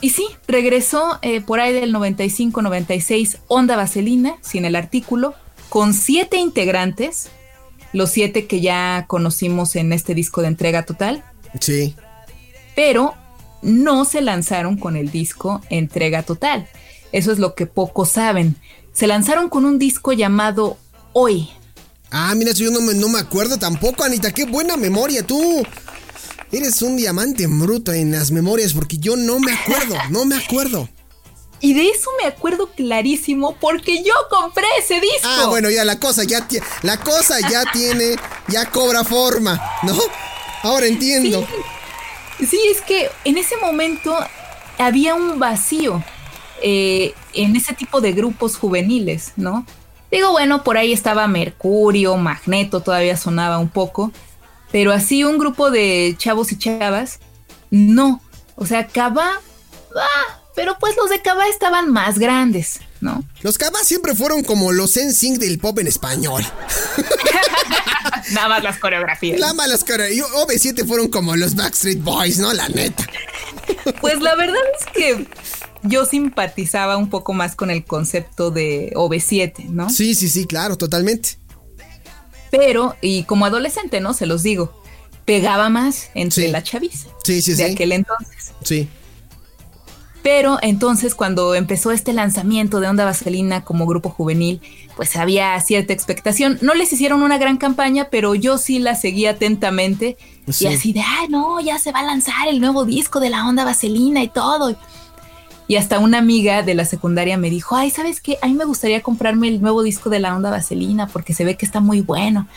[0.00, 5.34] Y sí, regresó eh, por ahí del 95-96 Onda Vaselina, sin el artículo,
[5.68, 7.28] con siete integrantes,
[7.92, 11.24] los siete que ya conocimos en este disco de entrega total.
[11.60, 11.94] Sí.
[12.74, 13.14] Pero
[13.62, 16.66] no se lanzaron con el disco entrega total.
[17.12, 18.56] Eso es lo que pocos saben
[18.92, 20.76] se lanzaron con un disco llamado
[21.12, 21.48] Hoy.
[22.10, 24.32] Ah, mira, yo no me, no me acuerdo tampoco, Anita.
[24.32, 25.62] Qué buena memoria tú.
[26.52, 30.88] Eres un diamante bruto en las memorias porque yo no me acuerdo, no me acuerdo.
[31.62, 35.24] Y de eso me acuerdo clarísimo porque yo compré ese disco.
[35.24, 36.46] Ah, bueno, ya la cosa ya
[36.82, 38.16] la cosa ya tiene,
[38.48, 39.96] ya cobra forma, ¿no?
[40.62, 41.46] Ahora entiendo.
[42.38, 44.16] Sí, sí es que en ese momento
[44.78, 46.02] había un vacío.
[46.62, 49.64] Eh, en ese tipo de grupos juveniles, ¿no?
[50.10, 54.12] Digo, bueno, por ahí estaba Mercurio, Magneto, todavía sonaba un poco,
[54.72, 57.18] pero así un grupo de chavos y chavas,
[57.70, 58.22] no.
[58.56, 59.40] O sea, Cava,
[59.96, 63.24] ah, pero pues los de Cava estaban más grandes, ¿no?
[63.42, 66.44] Los Cava siempre fueron como los NSYNC del pop en español.
[68.32, 69.40] Nada más las coreografías.
[69.40, 70.28] Nada más las coreografías.
[70.28, 72.52] OV7 fueron como los Backstreet Boys, ¿no?
[72.52, 73.06] La neta.
[74.00, 75.26] Pues la verdad es que
[75.82, 79.90] yo simpatizaba un poco más con el concepto de OV7, ¿no?
[79.90, 81.39] Sí, sí, sí, claro, totalmente.
[82.50, 84.12] Pero, y como adolescente, ¿no?
[84.14, 84.72] Se los digo,
[85.24, 87.08] pegaba más entre la chaviza.
[87.24, 88.52] Sí, sí, de aquel entonces.
[88.62, 88.88] Sí.
[90.22, 94.60] Pero entonces cuando empezó este lanzamiento de Onda Vaselina como grupo juvenil,
[94.96, 96.58] pues había cierta expectación.
[96.60, 100.18] No les hicieron una gran campaña, pero yo sí la seguí atentamente.
[100.58, 103.46] Y así de, ay, no, ya se va a lanzar el nuevo disco de la
[103.46, 104.76] Onda Vaselina y todo.
[105.70, 108.38] Y hasta una amiga de la secundaria me dijo, ay, ¿sabes qué?
[108.42, 111.56] A mí me gustaría comprarme el nuevo disco de la Onda Vaselina porque se ve
[111.56, 112.48] que está muy bueno.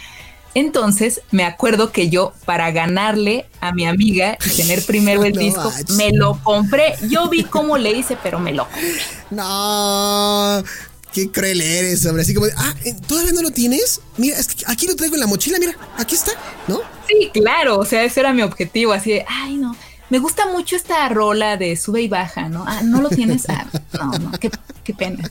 [0.56, 5.72] Entonces me acuerdo que yo, para ganarle a mi amiga y tener primero el disco,
[5.90, 6.96] me lo compré.
[7.08, 9.00] Yo vi cómo le hice, pero me lo compré.
[9.30, 10.64] No,
[11.12, 12.24] qué cruel eres, hombre.
[12.24, 14.02] Así como, ah, eh, ¿todavía no lo tienes?
[14.18, 16.32] Mira, es que aquí lo traigo en la mochila, mira, aquí está,
[16.68, 16.80] ¿no?
[17.08, 19.76] Sí, claro, o sea, ese era mi objetivo, así de, ay, no
[20.10, 22.64] me gusta mucho esta rola de sube y baja, ¿no?
[22.68, 23.50] Ah, ¿no lo tienes?
[23.50, 25.30] Ah, no, no, qué, pena.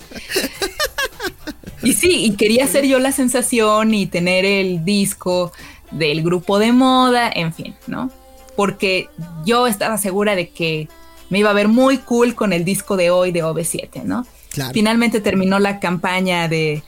[1.83, 5.53] Y sí, y quería ser yo la sensación y tener el disco
[5.91, 8.11] del grupo de moda, en fin, ¿no?
[8.57, 9.09] Porque
[9.45, 10.89] yo estaba segura de que
[11.29, 14.27] me iba a ver muy cool con el disco de hoy de OV7, ¿no?
[14.51, 14.73] Claro.
[14.75, 16.83] Finalmente terminó la campaña de,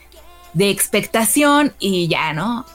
[0.53, 2.65] de expectación y ya, ¿no?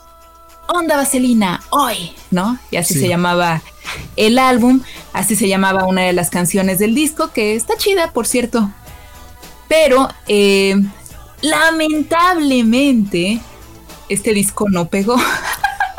[0.67, 2.57] Onda Vaselina, hoy, ¿no?
[2.69, 3.61] Y así se llamaba
[4.15, 4.81] el álbum,
[5.13, 8.71] así se llamaba una de las canciones del disco, que está chida, por cierto.
[9.67, 10.75] Pero, eh,
[11.41, 13.39] lamentablemente,
[14.09, 15.15] este disco no pegó.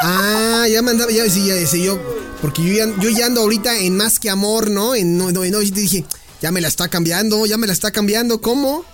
[0.04, 1.96] Ah, ya mandaba, ya, sí, ya, sí, yo,
[2.40, 4.96] porque yo ya, yo ya ando ahorita en Más que Amor, ¿no?
[4.96, 6.04] En No, no, no, dije,
[6.40, 8.84] ya me la está cambiando, ya me la está cambiando, ¿cómo?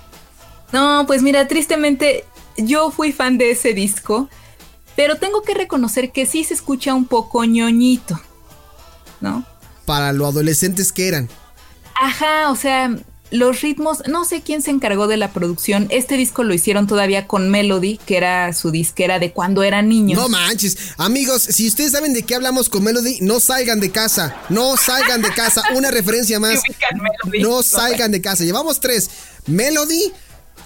[0.70, 2.27] No, pues mira, tristemente,
[2.59, 4.29] yo fui fan de ese disco
[4.98, 8.20] pero tengo que reconocer que sí se escucha un poco ñoñito,
[9.20, 9.44] ¿no?
[9.85, 11.28] Para lo adolescentes que eran.
[11.94, 12.96] Ajá, o sea,
[13.31, 15.87] los ritmos, no sé quién se encargó de la producción.
[15.90, 20.18] Este disco lo hicieron todavía con Melody, que era su disquera de cuando eran niños.
[20.18, 24.37] No manches, amigos, si ustedes saben de qué hablamos con Melody, no salgan de casa,
[24.48, 25.62] no salgan de casa.
[25.74, 26.61] Una referencia más.
[27.40, 28.44] No salgan de casa.
[28.44, 29.11] Llevamos tres.
[29.46, 30.12] Melody,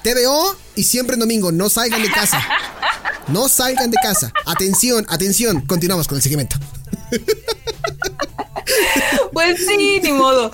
[0.02, 1.50] TVO y siempre en domingo.
[1.52, 2.42] No salgan de casa.
[3.28, 4.32] No salgan de casa.
[4.46, 5.60] Atención, atención.
[5.60, 6.56] Continuamos con el seguimiento.
[9.32, 10.50] Pues sí, ni modo.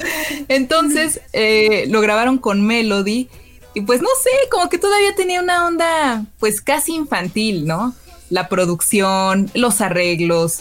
[0.49, 3.29] Entonces eh, lo grabaron con Melody
[3.75, 7.95] y pues no sé, como que todavía tenía una onda pues casi infantil, ¿no?
[8.31, 10.61] La producción, los arreglos.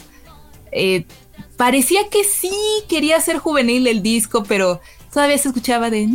[0.72, 1.06] Eh,
[1.58, 2.54] parecía que sí
[2.88, 6.08] quería ser juvenil el disco, pero todavía se escuchaba de...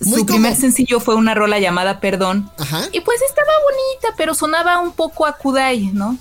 [0.00, 2.50] Su primer sencillo fue una rola llamada Perdón.
[2.58, 2.82] Ajá.
[2.92, 6.18] Y pues estaba bonita, pero sonaba un poco a Kudai, ¿no?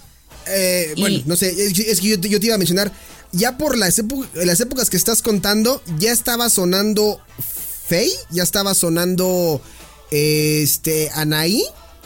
[0.47, 2.91] Eh, bueno, no sé, es, que yo, te iba a mencionar,
[3.31, 4.01] ya por las,
[4.33, 7.19] las épocas que estás contando, ya estaba sonando
[7.87, 9.61] Faye, ya estaba sonando
[10.11, 11.63] este Anaí.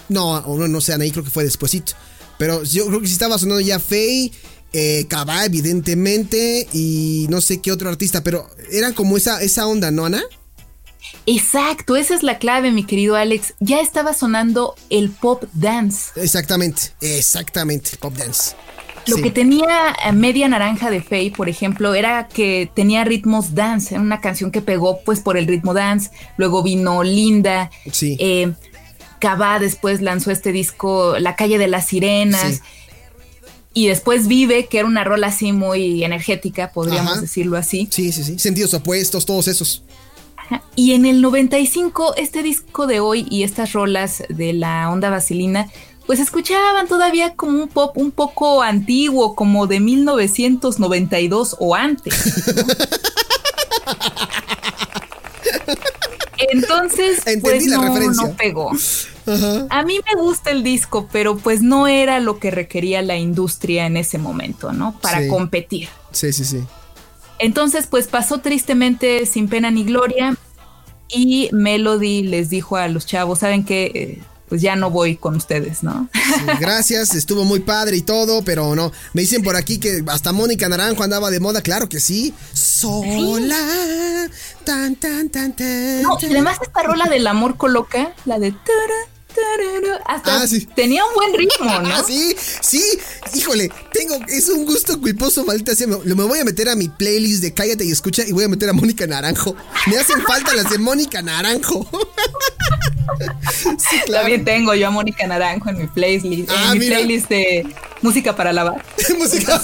[0.10, 1.94] No, no, no sé, Anaí creo que fue despuesito.
[2.38, 4.32] Pero yo creo que sí estaba sonando ya Faye,
[4.74, 5.08] eh,
[5.44, 10.24] evidentemente, y no sé qué otro artista, pero eran como esa, esa onda, ¿no, Ana?
[11.28, 13.54] Exacto, esa es la clave, mi querido Alex.
[13.60, 16.12] Ya estaba sonando el pop dance.
[16.16, 18.56] Exactamente, exactamente, el pop dance.
[19.08, 23.94] Lo que tenía eh, Media Naranja de Faye, por ejemplo, era que tenía ritmos dance,
[23.94, 26.12] era una canción que pegó pues por el ritmo dance.
[26.38, 27.72] Luego vino Linda.
[27.92, 28.18] Sí.
[28.20, 28.54] Eh,
[29.60, 32.62] después lanzó este disco La calle de las sirenas.
[33.74, 37.88] Y después Vive, que era una rola así muy energética, podríamos decirlo así.
[37.92, 38.40] Sí, sí, sí.
[38.40, 39.84] Sentidos opuestos, todos esos.
[40.76, 45.68] Y en el 95, este disco de hoy y estas rolas de la onda vaselina,
[46.06, 52.14] pues escuchaban todavía como un pop un poco antiguo, como de 1992 o antes.
[56.38, 58.72] Entonces, pues no, no pegó.
[59.70, 63.86] A mí me gusta el disco, pero pues no era lo que requería la industria
[63.86, 64.98] en ese momento, ¿no?
[65.00, 65.90] Para competir.
[66.12, 66.64] Sí, sí, sí.
[67.40, 70.36] Entonces, pues pasó tristemente sin pena ni gloria
[71.10, 73.92] y Melody les dijo a los chavos, ¿saben qué?
[73.94, 76.10] Eh, pues ya no voy con ustedes, ¿no?
[76.60, 78.92] gracias, estuvo muy padre y todo, pero no.
[79.14, 82.34] Me dicen por aquí que hasta Mónica Naranjo andaba de moda, claro que sí.
[82.54, 83.58] Sola.
[84.64, 86.02] Tan, tan, tan, tan.
[86.02, 88.54] No, además esta rola del amor coloca, la de
[90.06, 90.46] hasta ah,
[90.76, 91.96] tenía un buen ritmo, ¿no?
[91.96, 92.84] Ah, sí, sí,
[93.34, 95.88] híjole, tengo, es un gusto culposo, maldita sea.
[95.88, 98.48] Me, me, voy a meter a mi playlist de Cállate y Escucha y voy a
[98.48, 99.56] meter a Mónica Naranjo.
[99.88, 101.88] Me hacen falta las de Mónica Naranjo.
[103.78, 104.24] sí, claro.
[104.24, 107.66] También tengo yo a Mónica Naranjo en mi playlist, en ah, mi playlist de
[108.02, 108.84] música para lavar.
[109.18, 109.62] música.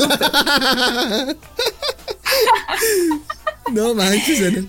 [3.72, 4.66] no manches,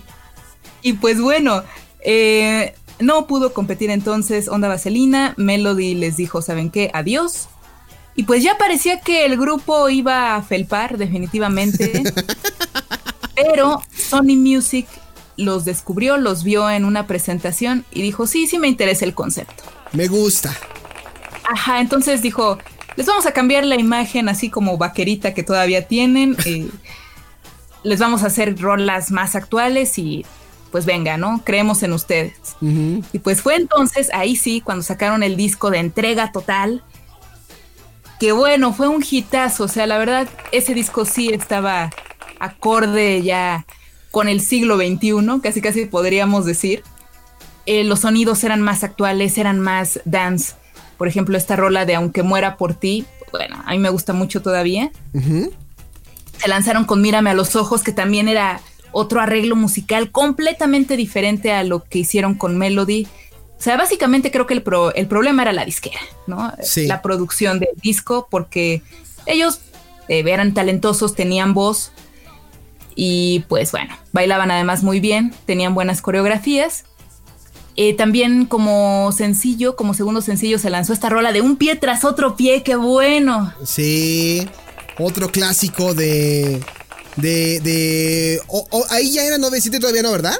[0.82, 1.62] Y pues bueno,
[2.00, 6.90] eh no pudo competir entonces Onda Vaselina, Melody les dijo, ¿saben qué?
[6.94, 7.48] Adiós.
[8.16, 12.02] Y pues ya parecía que el grupo iba a felpar definitivamente.
[13.34, 14.86] pero Sony Music
[15.36, 19.64] los descubrió, los vio en una presentación y dijo, sí, sí me interesa el concepto.
[19.92, 20.56] Me gusta.
[21.50, 22.58] Ajá, entonces dijo,
[22.96, 26.36] les vamos a cambiar la imagen así como vaquerita que todavía tienen.
[26.44, 26.68] Eh,
[27.82, 30.24] les vamos a hacer rolas más actuales y
[30.74, 31.40] pues venga, ¿no?
[31.44, 32.56] Creemos en ustedes.
[32.60, 36.82] Y pues fue entonces, ahí sí, cuando sacaron el disco de entrega total,
[38.18, 41.90] que bueno, fue un hitazo, o sea, la verdad, ese disco sí estaba
[42.40, 43.66] acorde ya
[44.10, 46.82] con el siglo XXI, casi casi podríamos decir.
[47.66, 50.54] Eh, los sonidos eran más actuales, eran más dance.
[50.98, 54.42] Por ejemplo, esta rola de Aunque muera por ti, bueno, a mí me gusta mucho
[54.42, 54.90] todavía.
[55.12, 58.60] Se lanzaron con Mírame a los ojos, que también era
[58.94, 63.06] otro arreglo musical completamente diferente a lo que hicieron con Melody.
[63.58, 66.52] O sea, básicamente creo que el, el problema era la disquera, ¿no?
[66.76, 68.82] La producción del disco, porque
[69.26, 69.60] ellos
[70.08, 71.92] eh, eran talentosos, tenían voz
[72.94, 76.84] y pues bueno, bailaban además muy bien, tenían buenas coreografías.
[77.76, 82.04] Eh, también como sencillo, como segundo sencillo, se lanzó esta rola de un pie tras
[82.04, 83.52] otro pie, qué bueno.
[83.64, 84.48] Sí,
[84.98, 86.62] otro clásico de,
[87.16, 88.40] de, de
[88.90, 90.38] ahí ya era 97 todavía no, ¿verdad?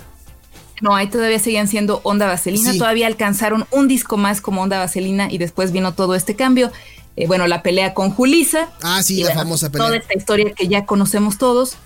[0.80, 5.28] No, ahí todavía seguían siendo Onda Vaselina, todavía alcanzaron un disco más como Onda Vaselina
[5.30, 6.72] y después vino todo este cambio.
[7.16, 8.70] Eh, bueno, la pelea con Julisa.
[8.82, 9.86] Ah, sí, la famosa pelea.
[9.86, 11.76] Toda esta historia que ya conocemos todos.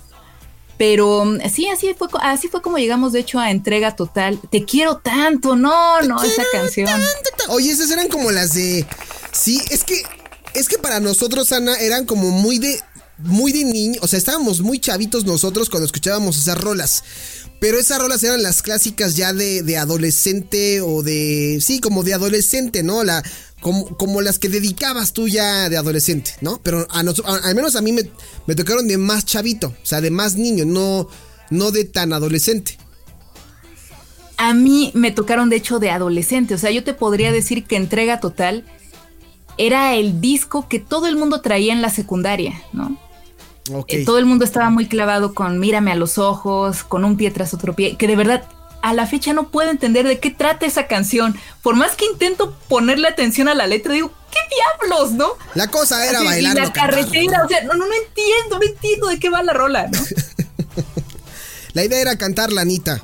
[0.79, 4.41] Pero mm, sí, así fue, así fue como llegamos, de hecho, a entrega total.
[4.51, 6.89] Te quiero tanto, no, no, esa canción.
[7.49, 8.87] Oye, esas eran como las de.
[9.33, 10.03] Sí, es que.
[10.55, 12.81] Es que para nosotros, Ana, eran como muy de
[13.19, 17.05] muy de niño, o sea, estábamos muy chavitos nosotros cuando escuchábamos esas rolas.
[17.61, 21.59] Pero esas rolas eran las clásicas ya de, adolescente o de.
[21.61, 23.03] Sí, como de adolescente, ¿no?
[23.03, 23.25] La,
[23.61, 26.61] como, las que dedicabas tú ya de adolescente, ¿no?
[26.63, 28.09] Pero a al menos a mí me,
[28.47, 31.09] me, tocaron de más chavito, o sea, de más niño, no,
[31.51, 32.79] no de tan adolescente.
[34.37, 37.75] A mí me tocaron de hecho de adolescente, o sea, yo te podría decir que
[37.75, 38.65] entrega total
[39.57, 42.97] era el disco que todo el mundo traía en la secundaria, ¿no?
[43.89, 47.31] Eh, todo el mundo estaba muy clavado con Mírame a los ojos, con un pie
[47.31, 48.45] tras otro pie, que de verdad
[48.83, 51.37] a la fecha no puedo entender de qué trata esa canción.
[51.63, 55.33] Por más que intento ponerle atención a la letra, digo, ¿qué diablos, no?
[55.55, 56.55] La cosa era bailar.
[56.55, 59.89] la carretera, o sea, no, no, no entiendo, no entiendo de qué va la rola,
[59.89, 59.99] ¿no?
[61.73, 63.03] la idea era cantar la Anita.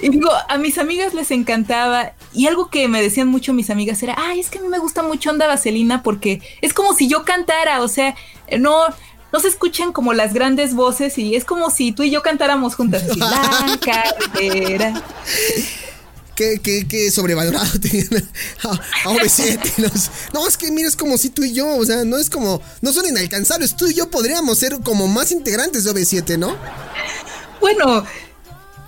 [0.00, 2.12] Y digo, a mis amigas les encantaba.
[2.34, 4.78] Y algo que me decían mucho mis amigas era, ay, es que a mí me
[4.78, 8.14] gusta mucho Onda Vaselina porque es como si yo cantara, o sea,
[8.58, 8.86] no,
[9.32, 12.74] no se escuchan como las grandes voces y es como si tú y yo cantáramos
[12.76, 13.16] juntas.
[13.16, 15.02] la carretera.
[16.34, 18.08] Qué, qué, qué, sobrevalorado tenían
[18.62, 20.10] a, OV7.
[20.32, 22.60] No, es que mira, es como si tú y yo, o sea, no es como,
[22.80, 23.76] no son inalcanzables.
[23.76, 26.56] Tú y yo podríamos ser como más integrantes de OV7, ¿no?
[27.60, 28.04] Bueno,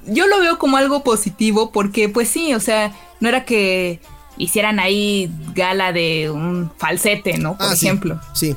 [0.07, 4.01] yo lo veo como algo positivo porque, pues sí, o sea, no era que
[4.39, 7.57] hicieran ahí gala de un falsete, ¿no?
[7.57, 8.21] Por ah, ejemplo.
[8.35, 8.55] Sí,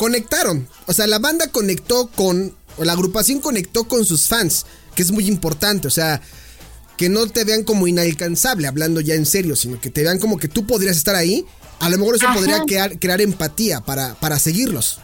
[0.00, 0.66] Conectaron.
[0.86, 2.56] O sea, la banda conectó con.
[2.78, 4.64] O la agrupación conectó con sus fans.
[4.94, 5.88] Que es muy importante.
[5.88, 6.22] O sea,
[6.96, 10.38] que no te vean como inalcanzable, hablando ya en serio, sino que te vean como
[10.38, 11.44] que tú podrías estar ahí.
[11.80, 15.00] A lo mejor eso podría crear, crear empatía para, para seguirlos.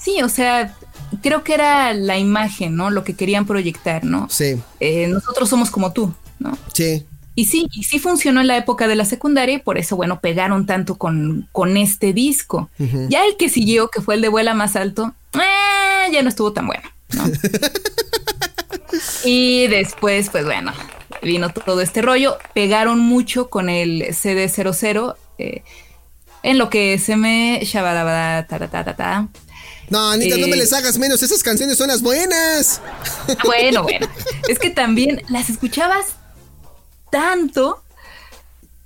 [0.00, 0.78] Sí, o sea,
[1.24, 2.90] creo que era la imagen, ¿no?
[2.90, 4.28] Lo que querían proyectar, ¿no?
[4.30, 4.60] Sí.
[4.78, 6.56] Eh, nosotros somos como tú, ¿no?
[6.72, 7.04] Sí.
[7.40, 10.20] Y sí, y sí funcionó en la época de la secundaria y por eso, bueno,
[10.20, 12.68] pegaron tanto con, con este disco.
[13.08, 16.52] Ya el que siguió, que fue el de Vuela Más Alto, eh, ya no estuvo
[16.52, 16.82] tan bueno,
[17.14, 17.24] ¿no?
[19.24, 20.74] y después, pues bueno,
[21.22, 22.36] vino todo este rollo.
[22.52, 25.62] Pegaron mucho con el CD00 eh,
[26.42, 27.64] en lo que se me...
[29.88, 32.82] No, Anita, no me les hagas menos, esas canciones son las buenas.
[33.46, 34.06] Bueno, bueno,
[34.48, 36.19] es que también las escuchabas
[37.10, 37.82] tanto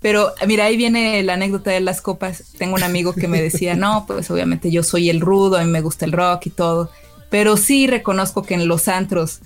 [0.01, 2.45] Pero mira, ahí viene la anécdota de las copas.
[2.59, 5.71] Tengo un amigo que me decía, no, pues obviamente yo soy el rudo, a mí
[5.71, 6.91] me gusta el rock y todo.
[7.31, 9.41] Pero sí reconozco que en los antros,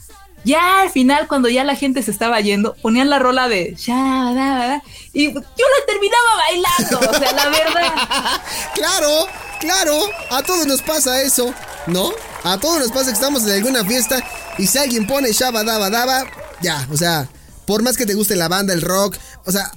[0.44, 4.82] ya al final, cuando ya la gente se estaba yendo, ponían la rola de ya,
[5.12, 7.10] y yo la terminaba bailando.
[7.10, 8.42] O sea, la verdad.
[8.74, 9.26] claro,
[9.60, 9.98] claro,
[10.30, 11.52] a todos nos pasa eso,
[11.86, 12.10] ¿no?
[12.44, 14.22] A todos nos pasa que estamos en alguna fiesta
[14.58, 16.24] y si alguien pone Shaba Daba Daba,
[16.60, 17.28] ya, o sea,
[17.68, 19.70] por más que te guste la banda, el rock, o sea,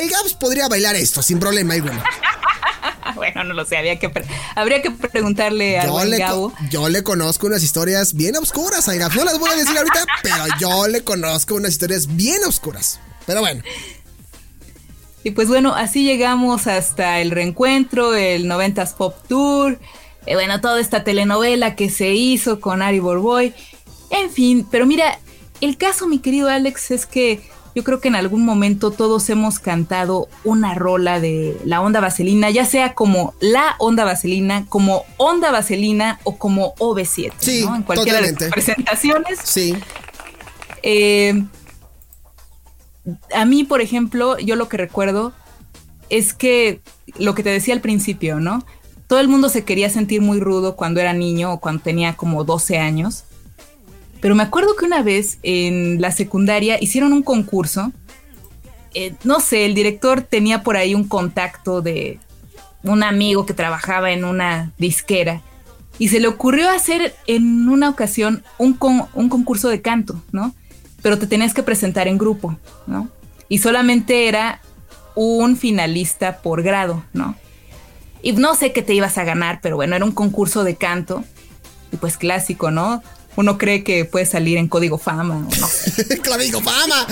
[0.00, 2.02] el Gabs podría bailar esto sin problema alguno.
[3.14, 4.10] bueno, no lo sé, había que
[4.56, 6.52] habría que preguntarle a Gabo.
[6.70, 9.14] Yo le conozco unas historias bien oscuras al Gabs.
[9.14, 12.98] No las voy a decir ahorita, pero yo le conozco unas historias bien oscuras.
[13.26, 13.62] Pero bueno.
[15.22, 19.78] Y pues bueno, así llegamos hasta el reencuentro, el 90s Pop Tour,
[20.26, 23.54] eh, bueno, toda esta telenovela que se hizo con Ari Borboy,
[24.10, 25.18] en fin, pero mira,
[25.64, 27.40] el caso, mi querido Alex, es que
[27.74, 32.50] yo creo que en algún momento todos hemos cantado una rola de la onda vaselina,
[32.50, 37.74] ya sea como la onda vaselina, como onda vaselina o como OV7, sí, ¿no?
[37.74, 39.40] En cualquiera de las presentaciones.
[39.42, 39.74] Sí.
[40.82, 41.44] Eh,
[43.34, 45.32] a mí, por ejemplo, yo lo que recuerdo
[46.10, 46.80] es que
[47.18, 48.64] lo que te decía al principio, ¿no?
[49.08, 52.44] Todo el mundo se quería sentir muy rudo cuando era niño o cuando tenía como
[52.44, 53.24] 12 años.
[54.24, 57.92] Pero me acuerdo que una vez en la secundaria hicieron un concurso.
[58.94, 62.18] Eh, no sé, el director tenía por ahí un contacto de
[62.84, 65.42] un amigo que trabajaba en una disquera.
[65.98, 68.78] Y se le ocurrió hacer en una ocasión un,
[69.12, 70.54] un concurso de canto, ¿no?
[71.02, 73.10] Pero te tenías que presentar en grupo, ¿no?
[73.50, 74.62] Y solamente era
[75.14, 77.36] un finalista por grado, ¿no?
[78.22, 81.24] Y no sé qué te ibas a ganar, pero bueno, era un concurso de canto.
[81.92, 83.02] Y pues clásico, ¿no?
[83.36, 85.48] Uno cree que puede salir en código fama o no.
[86.24, 87.06] ¡Código fama!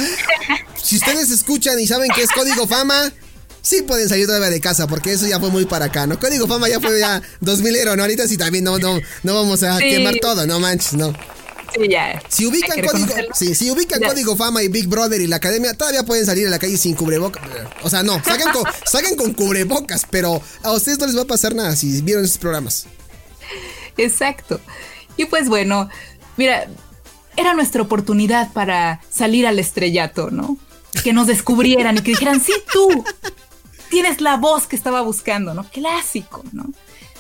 [0.83, 3.13] si ustedes escuchan y saben qué es código fama,
[3.63, 6.19] sí pueden salir todavía de casa, porque eso ya fue muy para acá, ¿no?
[6.19, 8.03] Código fama ya fue ya 2000 euros, ¿no?
[8.03, 11.13] Ahorita sí también no, no, no vamos a quemar todo, no manches, no.
[11.75, 12.23] Sí, ya.
[12.29, 16.03] Si ubican, código, sí, si ubican código fama y Big Brother y la academia, todavía
[16.03, 17.43] pueden salir a la calle sin cubrebocas.
[17.83, 21.27] O sea, no, salgan con, salgan con cubrebocas, pero a ustedes no les va a
[21.27, 22.87] pasar nada si vieron esos programas.
[23.97, 24.61] Exacto.
[25.17, 25.89] Y pues bueno,
[26.37, 26.69] mira,
[27.37, 30.57] era nuestra oportunidad para salir al estrellato, ¿no?
[31.03, 33.05] Que nos descubrieran y que dijeran, sí, tú
[33.91, 35.65] tienes la voz que estaba buscando, ¿no?
[35.65, 36.67] Clásico, ¿no?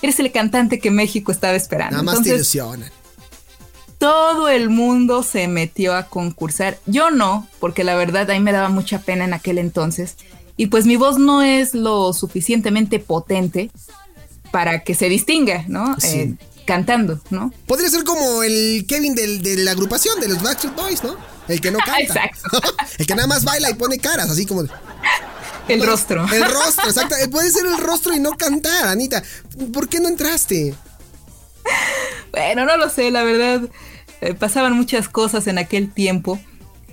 [0.02, 2.02] Eres el cantante que México estaba esperando.
[2.02, 2.90] Nada más te ilusiona.
[3.98, 6.78] Todo el mundo se metió a concursar.
[6.86, 10.16] Yo no, porque la verdad a mí me daba mucha pena en aquel entonces.
[10.56, 13.70] Y pues mi voz no es lo suficientemente potente
[14.50, 15.98] para que se distinga, ¿no?
[16.00, 16.18] Sí.
[16.18, 17.52] Eh, cantando, ¿no?
[17.66, 21.16] Podría ser como el Kevin de la agrupación de los Backstreet Boys, ¿no?
[21.48, 22.00] El que no canta.
[22.00, 22.60] Exacto.
[22.98, 24.64] el que nada más baila y pone caras, así como...
[25.68, 26.26] El rostro.
[26.32, 27.14] El rostro, exacto.
[27.30, 29.22] Puede ser el rostro y no cantar, Anita.
[29.72, 30.74] ¿Por qué no entraste?
[32.32, 33.62] Bueno, no lo sé, la verdad.
[34.20, 36.40] Eh, pasaban muchas cosas en aquel tiempo.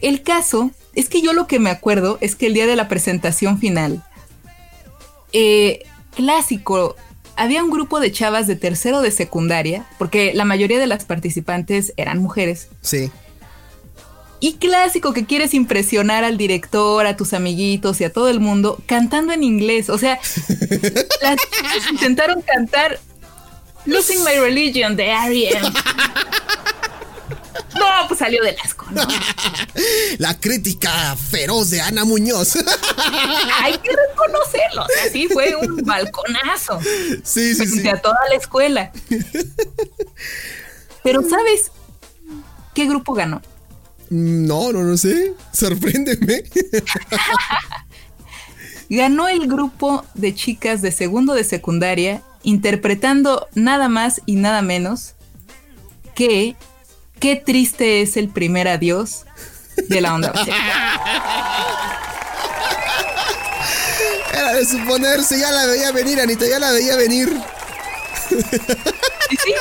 [0.02, 2.88] El caso es que yo lo que me acuerdo es que el día de la
[2.88, 4.04] presentación final,
[5.34, 5.84] eh,
[6.16, 6.96] clásico,
[7.40, 11.94] había un grupo de chavas de tercero de secundaria, porque la mayoría de las participantes
[11.96, 12.68] eran mujeres.
[12.82, 13.12] Sí.
[14.42, 18.78] Y clásico que quieres impresionar al director, a tus amiguitos y a todo el mundo
[18.86, 19.90] cantando en inglés.
[19.90, 20.20] O sea,
[21.22, 21.38] las
[21.90, 23.00] intentaron cantar
[23.86, 25.62] Losing My Religion de R.E.M.
[27.80, 29.02] No, pues salió del asco, ¿no?
[30.18, 32.56] La crítica feroz de Ana Muñoz.
[33.62, 34.86] Hay que reconocerlo.
[35.06, 36.80] Así fue un balconazo.
[37.24, 37.88] Sí, sí, sí.
[37.88, 38.92] a toda la escuela.
[41.04, 41.72] Pero, ¿sabes
[42.74, 43.42] qué grupo ganó?
[44.10, 45.34] No, no, no sé.
[45.54, 46.44] Sorpréndeme.
[48.90, 55.14] ganó el grupo de chicas de segundo de secundaria interpretando nada más y nada menos
[56.16, 56.56] que
[57.20, 59.26] Qué triste es el primer adiós
[59.88, 60.34] de la onda
[64.34, 67.30] Era de suponerse, ya la veía venir, Anita, ya la veía venir.
[68.30, 69.54] ¿Y sí?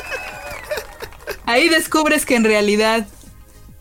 [1.46, 3.06] Ahí descubres que en realidad,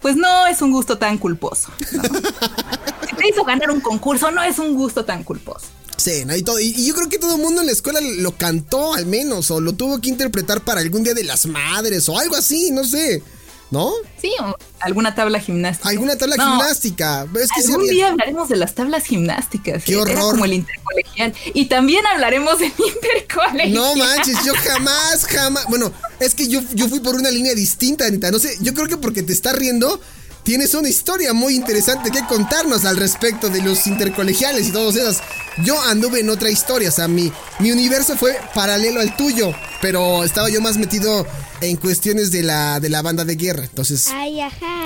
[0.01, 1.71] pues no es un gusto tan culposo.
[1.79, 5.67] Si te hizo ganar un concurso, no es un gusto tan culposo.
[5.97, 6.35] Sí, ¿no?
[6.35, 9.05] y, todo, y, yo creo que todo el mundo en la escuela lo cantó al
[9.05, 12.71] menos, o lo tuvo que interpretar para algún día de las madres, o algo así,
[12.71, 13.21] no sé.
[13.69, 13.91] ¿No?
[14.21, 14.31] Sí,
[14.79, 15.89] alguna tabla gimnástica.
[15.89, 17.27] Alguna tabla gimnástica.
[17.35, 19.83] Es que Algún día hablaremos de las tablas gimnásticas.
[19.83, 20.31] Qué horror.
[20.31, 21.33] como el intercolegial.
[21.53, 23.73] Y también hablaremos del intercolegial.
[23.73, 25.65] No manches, yo jamás, jamás.
[25.67, 28.31] Bueno, es que yo, yo fui por una línea distinta, Anita.
[28.31, 29.99] No sé, yo creo que porque te está riendo,
[30.47, 35.17] tienes una historia muy interesante que contarnos al respecto de los intercolegiales y todos esos.
[35.65, 40.23] Yo anduve en otra historia, o sea, mi, mi universo fue paralelo al tuyo, pero
[40.23, 41.27] estaba yo más metido
[41.59, 43.65] en cuestiones de la, de la banda de guerra.
[43.65, 44.07] Entonces,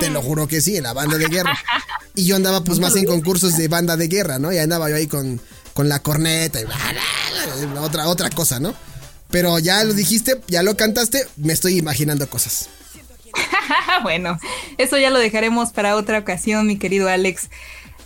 [0.00, 1.56] te lo juro que sí, en la banda de guerra.
[2.14, 4.52] Y yo andaba pues más en concursos de banda de guerra, ¿no?
[4.52, 5.40] Y andaba yo ahí con,
[5.72, 6.64] con la corneta y
[7.78, 8.74] otra, otra cosa, ¿no?
[9.30, 12.68] Pero ya lo dijiste, ya lo cantaste, me estoy imaginando cosas.
[14.02, 14.38] bueno,
[14.78, 17.50] eso ya lo dejaremos para otra ocasión, mi querido Alex.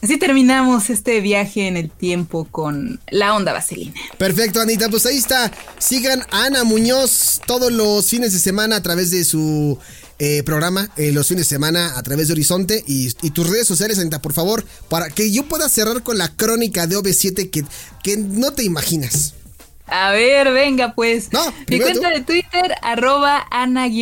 [0.03, 3.95] Así terminamos este viaje en el tiempo con la onda vaselina.
[4.19, 4.89] Perfecto, Anita.
[4.89, 5.51] Pues ahí está.
[5.79, 9.79] Sigan a Ana Muñoz todos los fines de semana a través de su
[10.19, 13.99] eh, programa, eh, los fines de semana a través de Horizonte y, tus redes sociales,
[13.99, 17.65] Anita, por favor, para que yo pueda cerrar con la crónica de OV7 que,
[18.03, 19.35] que no te imaginas.
[19.87, 21.29] A ver, venga pues.
[21.69, 23.99] Mi cuenta de Twitter, arroba ana-mzr.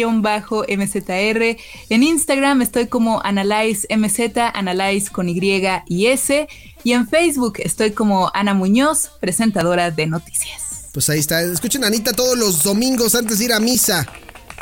[1.91, 4.19] En Instagram estoy como AnalyzeMZ,
[4.55, 6.49] Analyze con Y y S.
[6.85, 10.89] Y en Facebook estoy como Ana Muñoz, presentadora de noticias.
[10.93, 11.41] Pues ahí está.
[11.43, 14.07] Escuchen a Anita todos los domingos antes de ir a misa.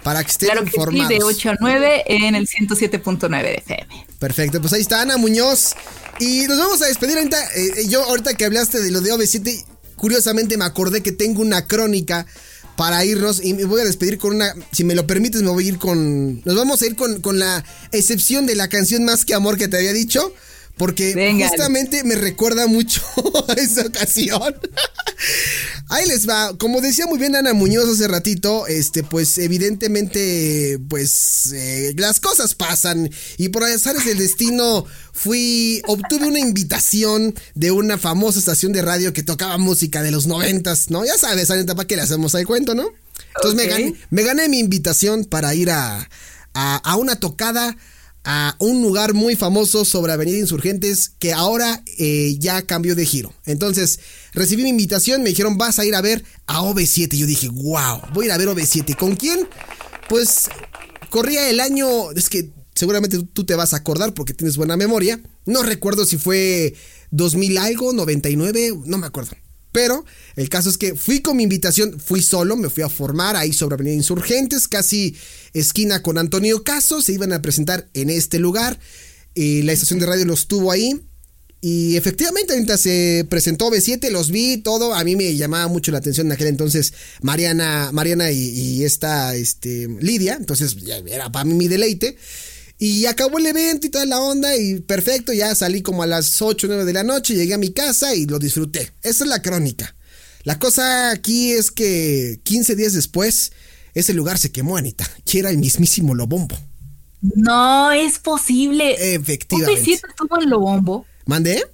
[0.02, 1.08] Para que estén claro que informados.
[1.08, 4.06] Sí, de 8 a 9 en el 107.9 de FM.
[4.18, 5.76] Perfecto, pues ahí está Ana Muñoz.
[6.18, 7.38] Y nos vamos a despedir, Anita.
[7.54, 9.64] Eh, yo, ahorita que hablaste de lo de OV7,
[9.96, 12.26] curiosamente me acordé que tengo una crónica
[12.76, 15.66] para irnos y me voy a despedir con una, si me lo permites, me voy
[15.66, 19.24] a ir con, nos vamos a ir con, con la excepción de la canción Más
[19.24, 20.32] que Amor que te había dicho.
[20.82, 23.00] Porque justamente me recuerda mucho
[23.48, 24.52] a esa ocasión.
[25.88, 26.58] Ahí les va.
[26.58, 32.56] Como decía muy bien Ana Muñoz hace ratito, este, pues evidentemente, pues eh, las cosas
[32.56, 33.08] pasan.
[33.38, 39.12] Y por azares del destino, fui, obtuve una invitación de una famosa estación de radio
[39.12, 41.04] que tocaba música de los noventas, ¿no?
[41.04, 42.88] Ya sabes, Anita, ¿para qué le hacemos el cuento, no?
[43.36, 46.08] Entonces me, gané, me gané mi invitación para ir a,
[46.54, 47.76] a, a una tocada
[48.24, 53.34] a un lugar muy famoso sobre Avenida Insurgentes que ahora eh, ya cambió de giro.
[53.46, 53.98] Entonces,
[54.32, 57.16] recibí mi invitación, me dijeron, vas a ir a ver a OV7.
[57.16, 58.96] Yo dije, wow, voy a ir a ver OV7.
[58.96, 59.48] ¿Con quién?
[60.08, 60.48] Pues
[61.10, 65.20] corría el año, es que seguramente tú te vas a acordar porque tienes buena memoria.
[65.44, 66.74] No recuerdo si fue
[67.10, 69.36] 2000 algo, 99, no me acuerdo.
[69.72, 70.04] Pero
[70.36, 73.54] el caso es que fui con mi invitación, fui solo, me fui a formar ahí
[73.54, 75.16] sobre Avenida Insurgentes, casi
[75.52, 78.78] esquina con Antonio Caso, se iban a presentar en este lugar.
[79.34, 81.00] La estación de radio los tuvo ahí.
[81.64, 84.94] Y efectivamente, ahorita se presentó B7, los vi, todo.
[84.94, 89.86] A mí me llamaba mucho la atención en aquel entonces Mariana, Mariana y, esta este,
[90.00, 90.34] Lidia.
[90.34, 92.16] Entonces, ya era para mí mi deleite.
[92.80, 96.42] Y acabó el evento y toda la onda y perfecto, ya salí como a las
[96.42, 98.92] 8 o 9 de la noche, llegué a mi casa y lo disfruté.
[99.04, 99.94] Esa es la crónica.
[100.42, 103.52] La cosa aquí es que 15 días después,
[103.94, 106.56] ese lugar se quemó, Anita, y era el mismísimo Lobombo.
[107.20, 109.14] No es posible.
[109.14, 109.80] Efectivamente.
[109.80, 111.06] ¿OV7 estuvo en Lobombo?
[111.26, 111.64] ¿Mandé?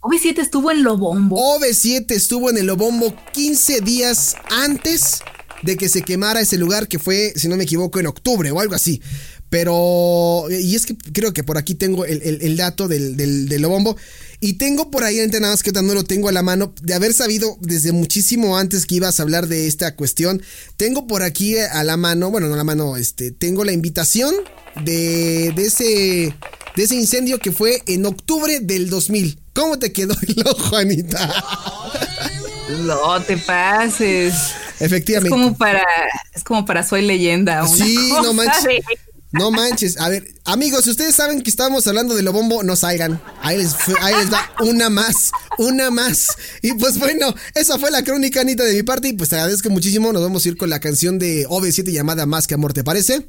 [0.00, 1.36] OV7 estuvo en Lobombo.
[1.58, 5.20] OV7 estuvo en el Lobombo 15 días antes
[5.62, 8.60] de que se quemara ese lugar que fue, si no me equivoco, en octubre o
[8.60, 9.00] algo así.
[9.48, 13.96] Pero, y es que creo que por aquí tengo el, dato del, del, Lobombo.
[14.44, 17.14] Y tengo por ahí, nada más que no lo tengo a la mano, de haber
[17.14, 20.42] sabido desde muchísimo antes que ibas a hablar de esta cuestión.
[20.76, 24.34] Tengo por aquí a la mano, bueno, no a la mano, este, tengo la invitación
[24.84, 26.36] de, de ese,
[26.76, 29.38] de ese incendio que fue en octubre del 2000.
[29.54, 31.42] ¿Cómo te quedó el ojo, Juanita?
[32.84, 34.34] No te pases.
[34.78, 35.34] Efectivamente.
[35.34, 35.84] Es como para,
[36.34, 37.66] es como para Soy Leyenda.
[37.66, 38.62] sí, no manches.
[39.34, 40.00] No manches.
[40.00, 43.20] A ver, amigos, si ustedes saben que estábamos hablando de lo bombo, no salgan.
[43.42, 46.28] Ahí les, ahí les va una más, una más.
[46.62, 49.08] Y pues bueno, esa fue la crónica, Anita, de mi parte.
[49.08, 50.12] Y pues te agradezco muchísimo.
[50.12, 53.26] Nos vamos a ir con la canción de OV7 llamada Más que Amor, ¿te parece?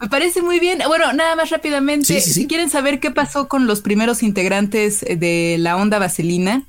[0.00, 0.82] Me parece muy bien.
[0.86, 2.20] Bueno, nada más rápidamente.
[2.20, 6.64] Si quieren saber qué pasó con los primeros integrantes de la onda vaselina,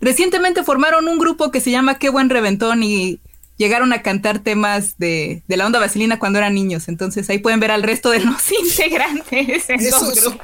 [0.00, 3.20] recientemente formaron un grupo que se llama Qué buen reventón y
[3.56, 6.88] llegaron a cantar temas de, la onda vaselina cuando eran niños.
[6.88, 9.64] Entonces ahí pueden ver al resto de los integrantes.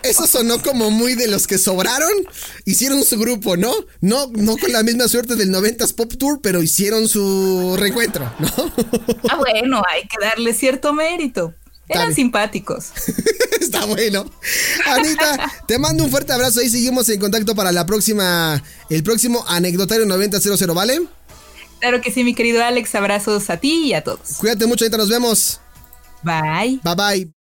[0.02, 2.12] eso, sonó como muy de los que sobraron,
[2.64, 3.72] hicieron su grupo, ¿no?
[4.00, 8.72] No, no con la misma suerte del 90s Pop Tour, pero hicieron su reencuentro, ¿no?
[9.30, 11.54] ah, bueno, hay que darle cierto mérito.
[11.90, 12.92] Eran simpáticos.
[13.60, 14.30] Está bueno.
[14.86, 16.60] Anita, te mando un fuerte abrazo.
[16.60, 21.00] Ahí seguimos en contacto para la próxima, el próximo anecdotario 9000, ¿vale?
[21.80, 22.94] Claro que sí, mi querido Alex.
[22.94, 24.36] Abrazos a ti y a todos.
[24.38, 25.60] Cuídate mucho, ahorita nos vemos.
[26.22, 26.80] Bye.
[26.84, 27.39] Bye bye.